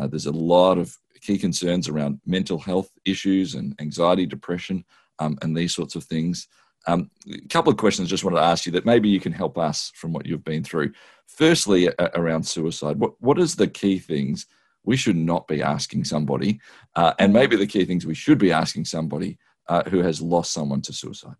there's 0.08 0.26
a 0.26 0.32
lot 0.32 0.78
of 0.78 0.96
key 1.20 1.38
concerns 1.38 1.88
around 1.88 2.20
mental 2.26 2.58
health 2.58 2.90
issues 3.04 3.54
and 3.54 3.74
anxiety, 3.80 4.26
depression, 4.26 4.84
um, 5.18 5.38
and 5.42 5.56
these 5.56 5.74
sorts 5.74 5.94
of 5.94 6.04
things. 6.04 6.48
Um, 6.86 7.10
a 7.30 7.40
couple 7.48 7.70
of 7.70 7.78
questions 7.78 8.08
I 8.08 8.10
just 8.10 8.24
wanted 8.24 8.36
to 8.36 8.46
ask 8.46 8.66
you 8.66 8.72
that 8.72 8.86
maybe 8.86 9.08
you 9.08 9.20
can 9.20 9.32
help 9.32 9.58
us 9.58 9.92
from 9.94 10.12
what 10.12 10.26
you've 10.26 10.44
been 10.44 10.64
through. 10.64 10.92
Firstly, 11.26 11.86
a- 11.86 12.10
around 12.14 12.44
suicide, 12.44 12.98
what, 12.98 13.12
what 13.20 13.38
is 13.38 13.54
the 13.54 13.68
key 13.68 13.98
things 13.98 14.46
we 14.84 14.96
should 14.96 15.16
not 15.16 15.46
be 15.46 15.62
asking 15.62 16.04
somebody, 16.04 16.60
uh, 16.96 17.12
and 17.18 17.32
maybe 17.32 17.56
the 17.56 17.66
key 17.66 17.84
things 17.84 18.06
we 18.06 18.14
should 18.14 18.38
be 18.38 18.52
asking 18.52 18.84
somebody 18.84 19.38
uh, 19.68 19.84
who 19.88 20.02
has 20.02 20.20
lost 20.20 20.52
someone 20.52 20.82
to 20.82 20.92
suicide? 20.92 21.36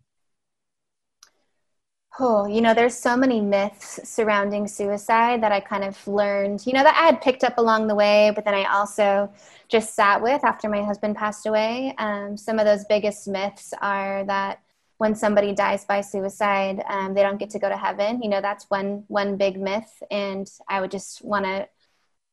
Oh, 2.19 2.45
you 2.45 2.59
know, 2.61 2.73
there's 2.73 2.95
so 2.95 3.15
many 3.15 3.39
myths 3.39 3.99
surrounding 4.03 4.67
suicide 4.67 5.41
that 5.43 5.51
I 5.51 5.59
kind 5.61 5.83
of 5.83 6.07
learned, 6.07 6.65
you 6.67 6.73
know, 6.73 6.83
that 6.83 6.95
I 6.95 7.05
had 7.05 7.21
picked 7.21 7.43
up 7.43 7.57
along 7.57 7.87
the 7.87 7.95
way, 7.95 8.31
but 8.35 8.43
then 8.43 8.53
I 8.53 8.65
also 8.65 9.31
just 9.69 9.95
sat 9.95 10.21
with 10.21 10.43
after 10.43 10.67
my 10.69 10.83
husband 10.83 11.15
passed 11.15 11.45
away. 11.45 11.95
Um, 11.97 12.35
some 12.35 12.59
of 12.59 12.65
those 12.65 12.83
biggest 12.85 13.27
myths 13.27 13.73
are 13.81 14.25
that 14.25 14.59
when 14.97 15.15
somebody 15.15 15.53
dies 15.53 15.85
by 15.85 16.01
suicide, 16.01 16.83
um, 16.87 17.13
they 17.13 17.23
don't 17.23 17.39
get 17.39 17.49
to 17.51 17.59
go 17.59 17.69
to 17.69 17.77
heaven. 17.77 18.21
You 18.21 18.29
know, 18.29 18.41
that's 18.41 18.65
one 18.69 19.03
one 19.07 19.37
big 19.37 19.59
myth, 19.59 20.03
and 20.11 20.47
I 20.69 20.81
would 20.81 20.91
just 20.91 21.23
want 21.23 21.45
to 21.45 21.67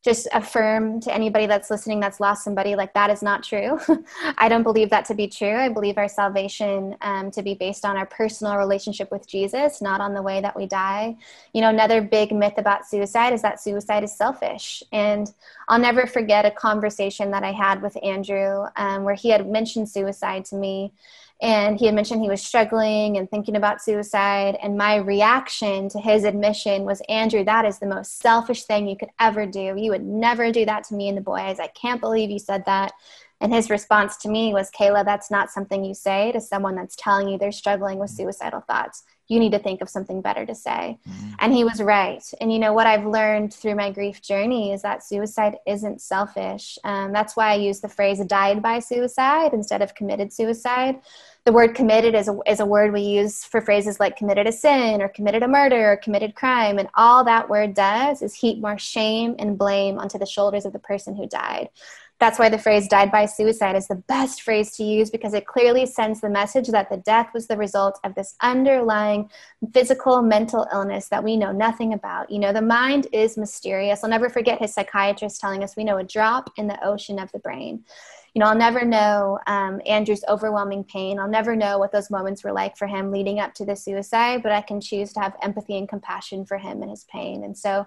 just 0.09 0.27
affirm 0.33 1.01
to 1.01 1.13
anybody 1.13 1.45
that's 1.45 1.69
listening 1.69 2.01
that's 2.01 2.19
lost 2.19 2.43
somebody 2.43 2.75
like 2.75 2.95
that 2.95 3.11
is 3.11 3.23
not 3.23 3.45
true. 3.45 3.79
I 4.39 4.49
don't 4.49 4.63
believe 4.63 4.89
that 4.89 5.05
to 5.07 5.15
be 5.15 5.29
true. 5.29 5.55
I 5.55 5.69
believe 5.69 5.99
our 5.99 6.09
salvation 6.09 6.97
um, 7.03 7.31
to 7.33 7.43
be 7.43 7.53
based 7.53 7.85
on 7.85 7.99
our 7.99 8.07
personal 8.07 8.57
relationship 8.57 9.11
with 9.11 9.27
jesus 9.29 9.83
not 9.83 10.01
on 10.01 10.15
the 10.15 10.23
way 10.23 10.41
that 10.41 10.57
we 10.57 10.65
die. 10.67 11.15
You 11.53 11.61
know 11.61 11.69
another 11.69 12.01
big 12.01 12.33
myth 12.33 12.55
about 12.57 12.87
suicide 12.87 13.35
is 13.35 13.43
that 13.43 13.61
suicide 13.61 14.03
is 14.03 14.17
selfish. 14.17 14.83
And 14.93 15.31
i'll 15.69 15.79
never 15.79 16.07
forget 16.07 16.45
a 16.45 16.51
conversation 16.51 17.31
that 17.31 17.45
i 17.45 17.53
had 17.53 17.81
with 17.83 17.97
andrew 18.03 18.65
um, 18.77 19.05
where 19.05 19.15
he 19.15 19.31
had 19.31 19.49
mentioned 19.49 19.89
suicide 19.89 20.45
to 20.47 20.57
me. 20.57 20.93
And 21.41 21.79
he 21.79 21.87
had 21.87 21.95
mentioned 21.95 22.21
he 22.21 22.29
was 22.29 22.43
struggling 22.43 23.17
and 23.17 23.31
thinking 23.31 23.55
about 23.55 23.81
suicide. 23.81 24.59
And 24.61 24.77
my 24.77 24.97
reaction 24.97 25.89
to 25.91 26.01
his 26.01 26.25
admission 26.25 26.83
was 26.83 27.01
andrew 27.09 27.45
that 27.45 27.65
is 27.65 27.79
the 27.79 27.87
most 27.87 28.19
selfish 28.19 28.65
thing 28.65 28.89
you 28.89 28.97
could 28.97 29.11
ever 29.21 29.47
do. 29.47 29.75
You 29.77 29.93
would 29.93 30.05
never 30.05 30.51
do 30.51 30.65
that 30.67 30.85
to 30.85 30.95
me 30.95 31.09
and 31.09 31.17
the 31.17 31.23
boys. 31.23 31.61
I 31.61 31.69
can't 31.69 32.01
believe 32.01 32.31
you 32.31 32.41
said 32.41 32.65
that. 32.67 32.93
And 33.41 33.55
his 33.55 33.71
response 33.71 34.17
to 34.19 34.29
me 34.29 34.53
was 34.53 34.71
kayla 34.73 35.05
that's 35.05 35.31
not 35.31 35.51
something 35.51 35.85
you 35.85 35.95
say 35.95 36.33
to 36.33 36.41
someone 36.41 36.75
that's 36.75 36.97
telling 36.97 37.29
you 37.29 37.39
they're 37.39 37.53
struggling 37.53 37.99
with 37.99 38.11
suicidal 38.11 38.61
thoughts 38.63 39.05
you 39.29 39.39
need 39.39 39.53
to 39.53 39.59
think 39.59 39.83
of 39.83 39.89
something 39.89 40.23
better 40.23 40.47
to 40.47 40.55
say. 40.55 40.99
Mm-hmm. 41.09 41.31
And 41.39 41.53
he 41.53 41.63
was 41.63 41.83
right. 41.83 42.25
And 42.41 42.53
you 42.53 42.59
know, 42.59 42.73
what 42.73 42.87
I've 42.87 43.07
learned 43.07 43.53
through 43.53 43.75
my 43.75 43.91
grief 43.91 44.23
journey 44.23 44.73
is 44.73 44.83
that 44.83 45.05
suicide 45.05 45.57
isn't 45.67 46.01
selfish. 46.01 46.79
Um, 46.83 47.13
that's 47.13 47.37
why 47.37 47.53
I 47.53 47.57
use 47.57 47.81
the 47.81 47.89
phrase 47.89 48.19
died 48.25 48.63
by 48.63 48.79
suicide 48.79 49.53
instead 49.53 49.83
of 49.83 49.95
committed 49.95 50.33
suicide. 50.33 51.01
The 51.49 51.55
word 51.55 51.75
committed 51.75 52.15
is 52.15 52.29
a, 52.29 52.39
is 52.47 52.61
a 52.61 52.67
word 52.67 52.93
we 52.93 53.01
use 53.01 53.43
for 53.43 53.63
phrases 53.63 53.99
like 53.99 54.19
committed 54.19 54.47
a 54.47 54.53
sin 54.53 55.01
or 55.01 55.09
committed 55.09 55.43
a 55.43 55.49
murder 55.49 55.93
or 55.93 55.97
committed 55.97 56.35
crime. 56.35 56.79
And 56.79 56.91
all 56.95 57.25
that 57.25 57.49
word 57.49 57.73
does 57.73 58.21
is 58.21 58.35
heap 58.35 58.61
more 58.61 58.77
shame 58.77 59.35
and 59.39 59.57
blame 59.57 59.99
onto 59.99 60.19
the 60.19 60.27
shoulders 60.27 60.67
of 60.67 60.75
the 60.75 60.79
person 60.79 61.17
who 61.17 61.27
died. 61.27 61.71
That's 62.19 62.39
why 62.39 62.51
the 62.51 62.59
phrase 62.59 62.87
died 62.87 63.11
by 63.11 63.25
suicide 63.25 63.77
is 63.77 63.89
the 63.89 63.95
best 63.95 64.43
phrase 64.43 64.77
to 64.77 64.85
use 64.85 65.09
because 65.09 65.33
it 65.33 65.47
clearly 65.47 65.87
sends 65.87 66.21
the 66.21 66.29
message 66.29 66.69
that 66.69 66.91
the 66.91 66.99
death 66.99 67.31
was 67.33 67.47
the 67.47 67.57
result 67.57 67.99
of 68.05 68.15
this 68.15 68.35
underlying 68.43 69.31
physical 69.73 70.21
mental 70.21 70.67
illness 70.71 71.09
that 71.09 71.25
we 71.25 71.39
know 71.39 71.53
nothing 71.53 71.95
about. 71.95 72.29
You 72.29 72.41
know, 72.41 72.53
the 72.53 72.61
mind 72.61 73.07
is 73.11 73.39
mysterious. 73.39 74.05
I'll 74.05 74.11
never 74.11 74.29
forget 74.29 74.59
his 74.59 74.75
psychiatrist 74.75 75.41
telling 75.41 75.65
us 75.65 75.77
we 75.77 75.85
know 75.85 75.97
a 75.97 76.05
drop 76.05 76.51
in 76.59 76.67
the 76.67 76.85
ocean 76.85 77.19
of 77.19 77.33
the 77.33 77.39
brain. 77.39 77.85
You 78.39 78.45
know, 78.45 78.51
I'll 78.51 78.57
never 78.57 78.85
know 78.85 79.41
um, 79.49 79.81
Andrew's 79.85 80.23
overwhelming 80.29 80.85
pain. 80.85 81.19
I'll 81.19 81.27
never 81.27 81.57
know 81.57 81.77
what 81.81 81.91
those 81.91 82.09
moments 82.09 82.45
were 82.45 82.53
like 82.53 82.77
for 82.77 82.87
him 82.87 83.11
leading 83.11 83.41
up 83.41 83.53
to 83.55 83.65
the 83.65 83.75
suicide, 83.75 84.45
but 84.45 84.53
I 84.53 84.61
can 84.61 84.81
choose 84.81 85.13
to 85.15 85.21
have 85.21 85.35
empathy 85.43 85.77
and 85.77 85.89
compassion 85.89 86.47
for 86.47 86.57
him 86.57 86.81
and 86.81 86.89
his 86.89 87.03
pain. 87.03 87.43
And 87.43 87.59
so, 87.59 87.85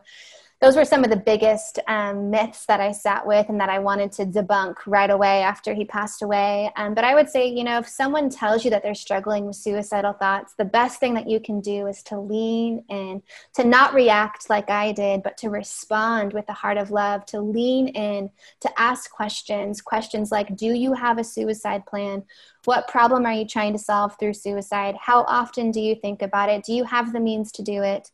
those 0.62 0.76
were 0.76 0.86
some 0.86 1.04
of 1.04 1.10
the 1.10 1.15
biggest 1.15 1.80
um, 1.88 2.30
myths 2.30 2.67
that 2.67 2.80
I 2.80 2.91
sat 2.91 3.26
with 3.26 3.50
and 3.50 3.60
that 3.60 3.69
I 3.69 3.80
wanted 3.80 4.12
to 4.13 4.26
debunk 4.28 4.76
right 4.86 5.10
away 5.10 5.41
after 5.41 5.74
he 5.74 5.86
passed 5.86 6.21
away. 6.21 6.71
Um, 6.76 6.93
but 6.93 7.04
I 7.04 7.15
would 7.15 7.30
say, 7.30 7.47
you 7.47 7.63
know, 7.63 7.80
if 7.80 7.89
someone 7.89 8.30
tells 8.30 8.63
you 8.63 8.69
that 8.69 8.84
they're 8.84 8.93
struggling 8.93 9.47
with 9.47 9.56
suicidal 9.56 10.13
thoughts, 10.13 10.54
the 10.56 10.65
best 10.65 11.00
thing 11.00 11.15
that 11.15 11.28
you 11.28 11.39
can 11.39 11.62
do 11.62 11.88
is 11.88 12.04
to 12.04 12.19
lean 12.19 12.84
in, 12.89 13.24
to 13.56 13.63
not 13.63 13.95
react 13.95 14.52
like 14.52 14.69
I 14.69 14.91
did, 14.91 15.24
but 15.24 15.36
to 15.38 15.50
respond 15.50 16.34
with 16.34 16.47
a 16.47 16.54
heart 16.54 16.78
of 16.78 16.91
love, 16.91 17.26
to 17.28 17.41
lean 17.41 17.88
in, 17.88 18.30
to 18.60 18.69
ask 18.80 19.10
questions. 19.10 19.82
Questions 19.82 20.32
like, 20.32 20.56
do 20.56 20.74
you 20.74 20.93
have 20.93 21.17
a 21.17 21.24
suicide 21.24 21.88
plan? 21.88 22.24
What 22.65 22.88
problem 22.88 23.26
are 23.26 23.34
you 23.34 23.47
trying 23.47 23.74
to 23.74 23.80
solve 23.80 24.15
through 24.19 24.36
suicide? 24.36 24.95
How 25.02 25.24
often 25.24 25.71
do 25.71 25.82
you 25.82 25.95
think 25.95 26.21
about 26.21 26.50
it? 26.50 26.63
Do 26.63 26.74
you 26.74 26.84
have 26.84 27.12
the 27.12 27.19
means 27.19 27.52
to 27.54 27.63
do 27.63 27.82
it? 27.82 28.12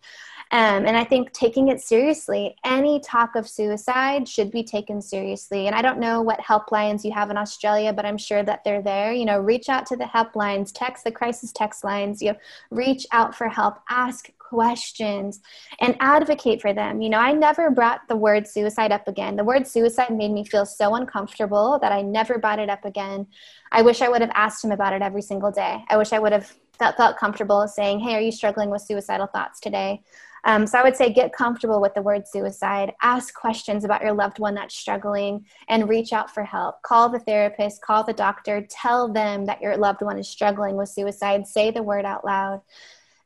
Um, 0.52 0.86
and 0.86 0.96
I 0.96 1.04
think 1.04 1.34
taking 1.34 1.68
it 1.68 1.82
seriously, 1.82 2.56
any 2.64 3.00
talk 3.00 3.36
of 3.36 3.50
suicide 3.50 4.28
should 4.28 4.52
be 4.52 4.64
taken 4.64 5.02
seriously. 5.02 5.68
And 5.68 5.76
I 5.76 5.82
don't 5.82 6.00
know 6.00 6.22
what 6.22 6.40
helplines 6.40 7.04
you 7.04 7.12
have 7.12 7.30
in 7.30 7.38
Australia, 7.38 7.92
but 7.92 8.06
I'm 8.06 8.18
sure 8.18 8.44
that 8.44 8.64
they're 8.64 8.82
there. 8.82 9.12
You 9.12 9.26
know, 9.26 9.40
reach 9.40 9.68
out 9.68 9.86
to 9.88 9.98
the 9.98 10.06
helplines, 10.06 10.72
text 10.74 11.04
the 11.04 11.12
crisis 11.12 11.52
text 11.52 11.84
lines, 11.84 12.22
you 12.22 12.32
know, 12.32 12.38
reach 12.72 13.06
out 13.12 13.36
for 13.36 13.50
help, 13.50 13.80
ask 13.90 14.32
questions 14.48 15.42
and 15.82 15.96
advocate 16.00 16.62
for 16.62 16.72
them. 16.74 17.02
You 17.02 17.10
know, 17.10 17.20
I 17.20 17.34
never 17.34 17.70
brought 17.70 18.08
the 18.08 18.16
word 18.16 18.48
suicide 18.48 18.92
up 18.92 19.08
again. 19.08 19.36
The 19.36 19.44
word 19.44 19.68
suicide 19.68 20.16
made 20.16 20.32
me 20.32 20.46
feel 20.46 20.66
so 20.66 20.96
uncomfortable 20.96 21.78
that 21.82 21.92
I 21.92 22.02
never 22.02 22.38
brought 22.38 22.60
it 22.60 22.70
up 22.70 22.86
again. 22.86 23.28
I 23.72 23.82
wish 23.82 24.02
I 24.02 24.08
would 24.08 24.22
have 24.22 24.32
asked 24.34 24.64
him 24.64 24.72
about 24.72 24.94
it 24.94 25.02
every 25.02 25.22
single 25.22 25.52
day. 25.52 25.84
I 25.90 25.98
wish 25.98 26.14
I 26.14 26.20
would 26.20 26.32
have 26.32 26.56
felt, 26.80 26.96
felt 26.96 27.18
comfortable 27.18 27.68
saying, 27.68 28.00
Hey, 28.00 28.16
are 28.16 28.22
you 28.22 28.32
struggling 28.32 28.70
with 28.70 28.82
suicidal 28.82 29.28
thoughts 29.28 29.60
today? 29.60 30.02
Um, 30.44 30.68
so 30.68 30.78
I 30.78 30.84
would 30.84 30.96
say 30.96 31.12
get 31.12 31.34
comfortable 31.34 31.82
with 31.82 31.94
the 31.94 32.02
word 32.02 32.28
suicide, 32.28 32.94
ask 33.02 33.34
questions 33.34 33.84
about 33.84 34.02
your 34.02 34.14
loved 34.14 34.40
one 34.40 34.56
that's 34.56 34.76
struggling, 34.76 35.46
and 35.70 35.90
reach 35.90 36.14
out 36.14 36.34
for 36.34 36.44
help. 36.44 36.82
Call 36.84 37.10
the 37.10 37.20
therapist, 37.20 37.82
call 37.82 38.04
the 38.04 38.14
doctor, 38.14 38.66
tell 38.70 39.12
them 39.12 39.46
that 39.46 39.62
your 39.62 39.78
loved 39.78 40.02
one 40.02 40.18
is 40.18 40.30
struggling 40.30 40.76
with 40.76 40.90
suicide, 40.90 41.48
say 41.48 41.72
the 41.72 41.84
word 41.84 42.06
out 42.06 42.26
loud 42.26 42.62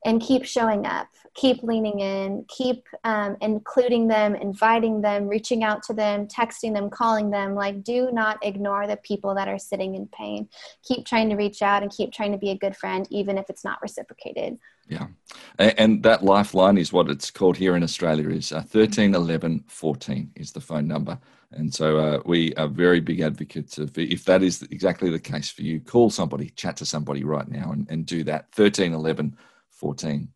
and 0.05 0.21
keep 0.21 0.45
showing 0.45 0.85
up. 0.85 1.07
Keep 1.33 1.63
leaning 1.63 1.99
in. 1.99 2.43
Keep 2.49 2.85
um, 3.03 3.37
including 3.39 4.07
them 4.07 4.35
inviting 4.35 5.01
them 5.01 5.27
reaching 5.27 5.63
out 5.63 5.83
to 5.83 5.93
them 5.93 6.27
texting 6.27 6.73
them 6.73 6.89
calling 6.89 7.29
them. 7.29 7.55
Like 7.55 7.83
do 7.83 8.11
not 8.11 8.39
ignore 8.41 8.87
the 8.87 8.97
people 8.97 9.35
that 9.35 9.47
are 9.47 9.59
sitting 9.59 9.95
in 9.95 10.07
pain. 10.07 10.49
Keep 10.83 11.05
trying 11.05 11.29
to 11.29 11.35
reach 11.35 11.61
out 11.61 11.83
and 11.83 11.91
keep 11.91 12.11
trying 12.11 12.31
to 12.31 12.37
be 12.37 12.49
a 12.49 12.57
good 12.57 12.75
friend 12.75 13.07
even 13.11 13.37
if 13.37 13.49
it's 13.49 13.63
not 13.63 13.81
reciprocated 13.81 14.57
yeah 14.91 15.07
and 15.57 16.03
that 16.03 16.23
lifeline 16.23 16.77
is 16.77 16.93
what 16.93 17.09
it's 17.09 17.31
called 17.31 17.57
here 17.57 17.75
in 17.75 17.83
australia 17.83 18.29
is 18.29 18.51
uh, 18.51 18.61
13 18.61 19.15
11 19.15 19.63
14 19.67 20.31
is 20.35 20.51
the 20.51 20.61
phone 20.61 20.87
number 20.87 21.17
and 21.53 21.73
so 21.73 21.97
uh, 21.97 22.21
we 22.25 22.53
are 22.55 22.67
very 22.67 22.99
big 22.99 23.19
advocates 23.19 23.77
of 23.77 23.97
if 23.97 24.23
that 24.25 24.41
is 24.41 24.61
exactly 24.71 25.09
the 25.09 25.19
case 25.19 25.49
for 25.49 25.63
you, 25.63 25.81
call 25.81 26.09
somebody, 26.09 26.49
chat 26.51 26.77
to 26.77 26.85
somebody 26.85 27.23
right 27.23 27.47
now 27.49 27.71
and, 27.73 27.89
and 27.89 28.05
do 28.05 28.23
that. 28.23 28.51
13 28.53 28.93
11 28.93 29.35
14. 29.69 30.29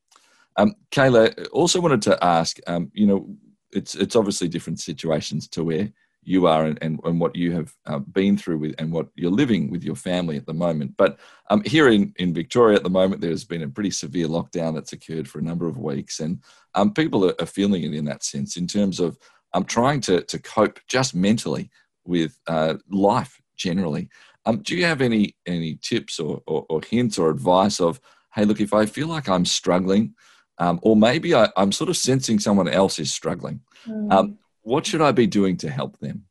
Um, 0.57 0.75
Kayla, 0.91 1.47
also 1.51 1.79
wanted 1.79 2.01
to 2.03 2.23
ask, 2.23 2.57
um, 2.67 2.91
you 2.93 3.07
know, 3.07 3.29
it's 3.71 3.95
it's 3.95 4.15
obviously 4.15 4.47
different 4.47 4.79
situations 4.79 5.47
to 5.49 5.63
where 5.63 5.91
you 6.25 6.47
are 6.47 6.65
and, 6.65 6.77
and, 6.81 6.99
and 7.03 7.19
what 7.19 7.35
you 7.35 7.51
have 7.53 7.73
uh, 7.85 7.99
been 7.99 8.38
through 8.38 8.57
with 8.57 8.75
and 8.79 8.91
what 8.91 9.07
you're 9.15 9.31
living 9.31 9.69
with 9.69 9.83
your 9.83 9.95
family 9.95 10.38
at 10.38 10.45
the 10.45 10.53
moment. 10.53 10.95
But 10.97 11.19
um, 11.49 11.61
here 11.63 11.88
in, 11.89 12.13
in 12.17 12.33
Victoria 12.33 12.77
at 12.77 12.83
the 12.83 12.89
moment, 12.89 13.21
there's 13.21 13.43
been 13.43 13.63
a 13.63 13.69
pretty 13.69 13.91
severe 13.91 14.27
lockdown 14.27 14.73
that's 14.73 14.93
occurred 14.93 15.29
for 15.29 15.39
a 15.39 15.43
number 15.43 15.67
of 15.67 15.77
weeks. 15.77 16.19
And 16.19 16.41
um, 16.73 16.93
people 16.93 17.25
are, 17.25 17.35
are, 17.39 17.45
feeling 17.45 17.83
it 17.83 17.93
in 17.93 18.05
that 18.05 18.23
sense 18.23 18.57
in 18.57 18.67
terms 18.67 18.99
of 18.99 19.17
um, 19.53 19.63
trying 19.63 20.01
to, 20.01 20.21
to 20.21 20.39
cope 20.39 20.79
just 20.88 21.15
mentally 21.15 21.69
with 22.05 22.38
uh, 22.47 22.75
life 22.89 23.39
generally. 23.55 24.09
Um, 24.45 24.61
do 24.61 24.75
you 24.75 24.85
have 24.85 25.01
any 25.01 25.35
any 25.45 25.75
tips 25.81 26.19
or, 26.19 26.41
or, 26.45 26.65
or, 26.69 26.81
hints 26.81 27.17
or 27.17 27.29
advice 27.29 27.79
of, 27.79 27.99
hey, 28.35 28.45
look, 28.45 28.61
if 28.61 28.73
I 28.73 28.85
feel 28.85 29.07
like 29.07 29.27
I'm 29.27 29.45
struggling, 29.45 30.13
um, 30.59 30.79
or 30.83 30.95
maybe 30.95 31.33
I, 31.33 31.49
am 31.57 31.71
sort 31.71 31.89
of 31.89 31.97
sensing 31.97 32.39
someone 32.39 32.67
else 32.67 32.99
is 32.99 33.11
struggling, 33.11 33.61
mm. 33.88 34.11
um, 34.11 34.38
what 34.65 34.86
should 34.86 35.01
I 35.01 35.12
be 35.12 35.28
doing 35.28 35.58
to 35.58 35.69
help 35.69 35.99
them? 35.99 36.25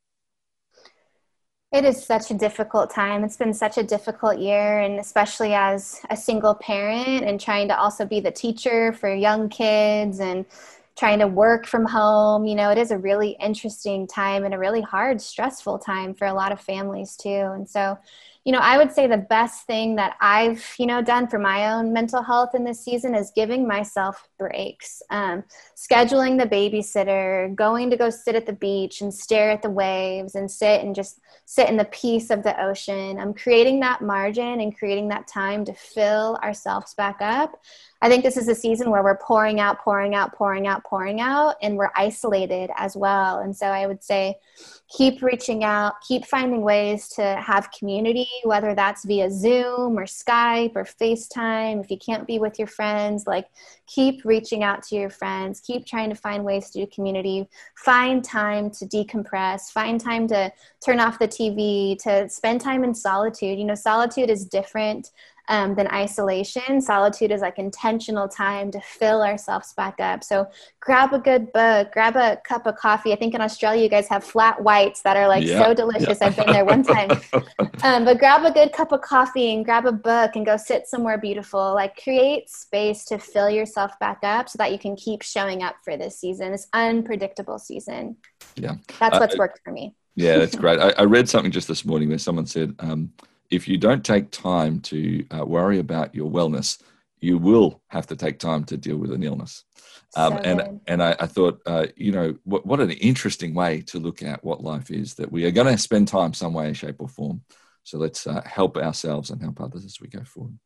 It 1.73 1.85
is 1.85 2.05
such 2.05 2.31
a 2.31 2.35
difficult 2.35 2.91
time. 2.91 3.25
It's 3.25 3.37
been 3.37 3.55
such 3.55 3.79
a 3.79 3.83
difficult 3.83 4.39
year, 4.39 4.81
and 4.81 4.99
especially 5.01 5.55
as 5.55 6.01
a 6.11 6.17
single 6.17 6.55
parent 6.55 7.25
and 7.25 7.41
trying 7.41 7.69
to 7.69 7.79
also 7.79 8.05
be 8.05 8.21
the 8.21 8.31
teacher 8.31 8.93
for 8.93 9.13
young 9.13 9.49
kids 9.49 10.21
and 10.21 10.45
trying 10.97 11.19
to 11.21 11.27
work 11.27 11.67
from 11.67 11.85
home. 11.85 12.45
You 12.45 12.55
know, 12.55 12.71
it 12.71 12.79
is 12.79 12.91
a 12.91 12.99
really 12.99 13.37
interesting 13.41 14.07
time 14.07 14.45
and 14.45 14.55
a 14.55 14.59
really 14.59 14.83
hard, 14.83 15.21
stressful 15.21 15.79
time 15.79 16.15
for 16.15 16.27
a 16.27 16.35
lot 16.35 16.53
of 16.53 16.61
families, 16.61 17.17
too. 17.17 17.51
And 17.55 17.69
so, 17.69 17.99
you 18.45 18.53
know, 18.53 18.61
I 18.61 18.79
would 18.79 18.93
say 18.93 19.07
the 19.07 19.17
best 19.17 19.67
thing 19.67 19.97
that 19.97 20.17
I've, 20.21 20.75
you 20.79 20.87
know, 20.87 21.03
done 21.03 21.29
for 21.29 21.39
my 21.39 21.73
own 21.73 21.93
mental 21.93 22.23
health 22.23 22.55
in 22.55 22.65
this 22.65 22.85
season 22.85 23.15
is 23.15 23.33
giving 23.35 23.67
myself 23.67 24.29
breaks. 24.45 25.03
Um, 25.09 25.43
scheduling 25.75 26.39
the 26.39 26.47
babysitter, 26.47 27.55
going 27.55 27.89
to 27.89 27.97
go 27.97 28.11
sit 28.11 28.35
at 28.35 28.45
the 28.45 28.53
beach 28.53 29.01
and 29.01 29.13
stare 29.13 29.51
at 29.51 29.63
the 29.63 29.71
waves 29.71 30.35
and 30.35 30.51
sit 30.51 30.83
and 30.83 30.95
just 30.95 31.21
sit 31.47 31.71
in 31.71 31.79
the 31.79 31.87
peace 31.87 32.29
of 32.29 32.43
the 32.43 32.61
ocean. 32.63 33.19
I'm 33.19 33.29
um, 33.29 33.35
creating 33.35 33.81
that 33.81 34.03
margin 34.03 34.61
and 34.61 34.77
creating 34.77 35.09
that 35.09 35.27
time 35.27 35.65
to 35.65 35.73
fill 35.73 36.39
ourselves 36.43 36.93
back 36.95 37.17
up. 37.21 37.59
I 38.03 38.09
think 38.11 38.23
this 38.23 38.37
is 38.37 38.49
a 38.49 38.55
season 38.55 38.91
where 38.91 39.03
we're 39.03 39.17
pouring 39.17 39.61
out, 39.61 39.79
pouring 39.79 40.15
out, 40.15 40.35
pouring 40.35 40.67
out, 40.67 40.85
pouring 40.85 41.23
out, 41.23 41.55
and 41.63 41.79
we're 41.79 41.93
isolated 41.97 42.71
as 42.77 42.95
well. 42.95 43.39
And 43.39 43.57
so 43.57 43.67
I 43.67 43.87
would 43.87 44.05
say 44.05 44.37
keep 44.95 45.23
reaching 45.23 45.65
out, 45.65 45.95
keep 46.07 46.27
finding 46.27 46.61
ways 46.61 47.09
to 47.11 47.23
have 47.23 47.71
community, 47.71 48.29
whether 48.43 48.75
that's 48.75 49.07
via 49.07 49.31
Zoom 49.31 49.99
or 49.99 50.05
Skype 50.05 50.77
or 50.77 50.85
FaceTime. 50.85 51.83
If 51.83 51.91
you 51.91 51.97
can't 51.97 52.27
be 52.27 52.39
with 52.39 52.59
your 52.59 52.69
friends, 52.69 53.27
like 53.27 53.47
keep 53.87 54.23
reaching 54.25 54.34
out 54.63 54.83
to 54.85 54.97
your 54.97 55.11
friends, 55.11 55.61
keep 55.61 55.87
trying 55.87 56.09
to 56.11 56.15
find 56.15 56.45
ways 56.45 56.71
to 56.71 56.81
do 56.81 56.87
community, 56.87 57.49
find 57.77 58.25
time 58.25 58.71
to 58.71 58.87
decompress, 58.87 59.71
find 59.71 60.01
time 60.01 60.27
to 60.29 60.53
turn 60.85 61.01
off 61.01 61.19
the 61.19 61.29
TV, 61.29 61.97
to 62.03 62.29
spend 62.29 62.61
time 62.61 62.85
in 62.85 62.95
solitude. 62.95 63.59
You 63.59 63.65
know, 63.65 63.75
solitude 63.75 64.31
is 64.31 64.45
different 64.45 65.11
um, 65.49 65.75
than 65.75 65.87
isolation. 65.89 66.81
Solitude 66.81 67.31
is 67.31 67.41
like 67.41 67.59
intentional 67.59 68.29
time 68.29 68.71
to 68.71 68.81
fill 68.81 69.23
ourselves 69.23 69.73
back 69.75 70.01
up. 70.01 70.25
So 70.25 70.49
grab 70.81 71.13
a 71.13 71.19
good 71.19 71.53
book, 71.53 71.93
grab 71.93 72.17
a 72.17 72.39
cup 72.47 72.67
of 72.67 72.77
coffee. 72.77 73.13
I 73.13 73.17
think 73.17 73.35
in 73.35 73.41
Australia 73.41 73.83
you 73.83 73.89
guys 73.89 74.09
have 74.09 74.25
flat 74.25 74.63
whites 74.63 75.03
that 75.03 75.17
are 75.17 75.29
like 75.29 75.45
yeah, 75.45 75.63
so 75.63 75.75
delicious. 75.75 76.19
Yeah. 76.21 76.27
I've 76.27 76.37
been 76.37 76.53
there 76.53 76.65
one 76.65 76.83
time. 76.85 77.11
um, 77.83 78.05
but 78.05 78.19
grab 78.19 78.45
a 78.45 78.53
good 78.53 78.73
cup 78.73 78.93
of 78.93 79.03
coffee 79.03 79.55
and 79.55 79.65
grab 79.65 79.87
a 79.87 79.93
book 79.93 80.33
and 80.35 80.47
go 80.47 80.57
sit 80.57 80.87
somewhere 80.87 81.19
beautiful. 81.19 81.75
Like 81.75 82.03
create 82.03 82.49
space 82.49 83.05
to 83.07 83.19
fill 83.19 83.51
yourself 83.51 83.99
back 83.99 84.19
up 84.23 84.49
so 84.49 84.57
that 84.59 84.73
you 84.73 84.79
can 84.79 84.97
keep 84.97 85.23
showing 85.23 85.63
up 85.63 85.77
for 85.85 85.97
this 85.97 86.19
season, 86.19 86.53
this 86.53 86.69
unpredictable 86.73 87.59
season. 87.59 88.17
Yeah. 88.57 88.77
That's 88.99 89.19
what's 89.19 89.35
uh, 89.35 89.39
worked 89.39 89.61
for 89.65 89.73
me. 89.73 89.95
Yeah, 90.17 90.39
that's 90.39 90.55
great. 90.55 90.79
I, 90.79 90.91
I, 90.91 91.03
read 91.03 91.29
something 91.29 91.51
just 91.51 91.67
this 91.67 91.85
morning 91.85 92.09
where 92.09 92.19
someone 92.19 92.47
said, 92.47 92.77
um, 92.79 93.13
if 93.51 93.69
you 93.69 93.79
don't 93.79 94.05
take 94.05 94.31
time 94.31 94.81
to 94.81 95.25
uh, 95.31 95.45
worry 95.45 95.79
about 95.79 96.15
your 96.15 96.31
wellness, 96.31 96.81
you 97.21 97.39
will 97.39 97.83
have 97.89 98.07
to 98.09 98.17
take 98.17 98.39
time 98.39 98.65
to 98.65 98.77
deal 98.77 98.97
with 98.97 99.13
an 99.13 99.23
illness. 99.23 99.65
Um, 100.17 100.39
and 100.45 100.81
and 100.87 101.03
I, 101.03 101.17
I 101.19 101.27
thought, 101.27 101.61
uh, 101.67 101.87
you 101.97 102.13
know, 102.13 102.37
what, 102.45 102.65
what 102.67 102.81
an 102.81 102.91
interesting 102.91 103.55
way 103.55 103.81
to 103.83 103.99
look 103.99 104.23
at 104.23 104.45
what 104.45 104.63
life 104.63 104.91
is 104.91 105.15
that 105.15 105.33
we 105.33 105.45
are 105.45 105.51
going 105.51 105.67
to 105.67 105.79
spend 105.79 106.09
time 106.09 106.35
some 106.35 106.53
way, 106.53 106.73
shape, 106.73 106.97
or 106.99 107.09
form. 107.09 107.43
So 107.83 107.99
let's 107.99 108.27
uh, 108.27 108.43
help 108.45 108.77
ourselves 108.77 109.31
and 109.31 109.43
help 109.43 109.61
others 109.61 109.85
as 109.85 110.01
we 110.01 110.09
go 110.09 110.23
forward. 110.25 110.59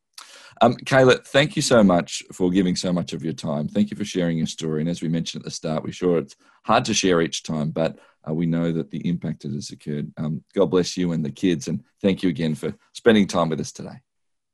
Um, 0.61 0.75
Kayla, 0.75 1.25
thank 1.25 1.55
you 1.55 1.61
so 1.61 1.83
much 1.83 2.23
for 2.33 2.49
giving 2.49 2.75
so 2.75 2.91
much 2.91 3.13
of 3.13 3.23
your 3.23 3.33
time. 3.33 3.67
Thank 3.67 3.91
you 3.91 3.97
for 3.97 4.05
sharing 4.05 4.37
your 4.37 4.47
story. 4.47 4.81
And 4.81 4.89
as 4.89 5.01
we 5.01 5.07
mentioned 5.07 5.41
at 5.41 5.45
the 5.45 5.51
start, 5.51 5.83
we're 5.83 5.91
sure 5.91 6.17
it's 6.17 6.35
hard 6.65 6.85
to 6.85 6.93
share 6.93 7.21
each 7.21 7.43
time, 7.43 7.71
but 7.71 7.97
uh, 8.29 8.33
we 8.33 8.45
know 8.45 8.71
that 8.71 8.91
the 8.91 9.07
impact 9.07 9.43
that 9.43 9.53
has 9.53 9.71
occurred. 9.71 10.11
Um, 10.17 10.43
God 10.53 10.67
bless 10.67 10.97
you 10.97 11.11
and 11.11 11.23
the 11.23 11.31
kids. 11.31 11.67
And 11.67 11.83
thank 12.01 12.23
you 12.23 12.29
again 12.29 12.55
for 12.55 12.73
spending 12.93 13.27
time 13.27 13.49
with 13.49 13.59
us 13.59 13.71
today. 13.71 14.01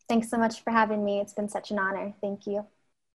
Thanks 0.08 0.30
so 0.30 0.38
much 0.38 0.64
for 0.64 0.72
having 0.72 1.04
me. 1.04 1.20
It's 1.20 1.34
been 1.34 1.50
such 1.50 1.72
an 1.72 1.80
honor. 1.80 2.14
Thank 2.22 2.46
you. 2.46 2.66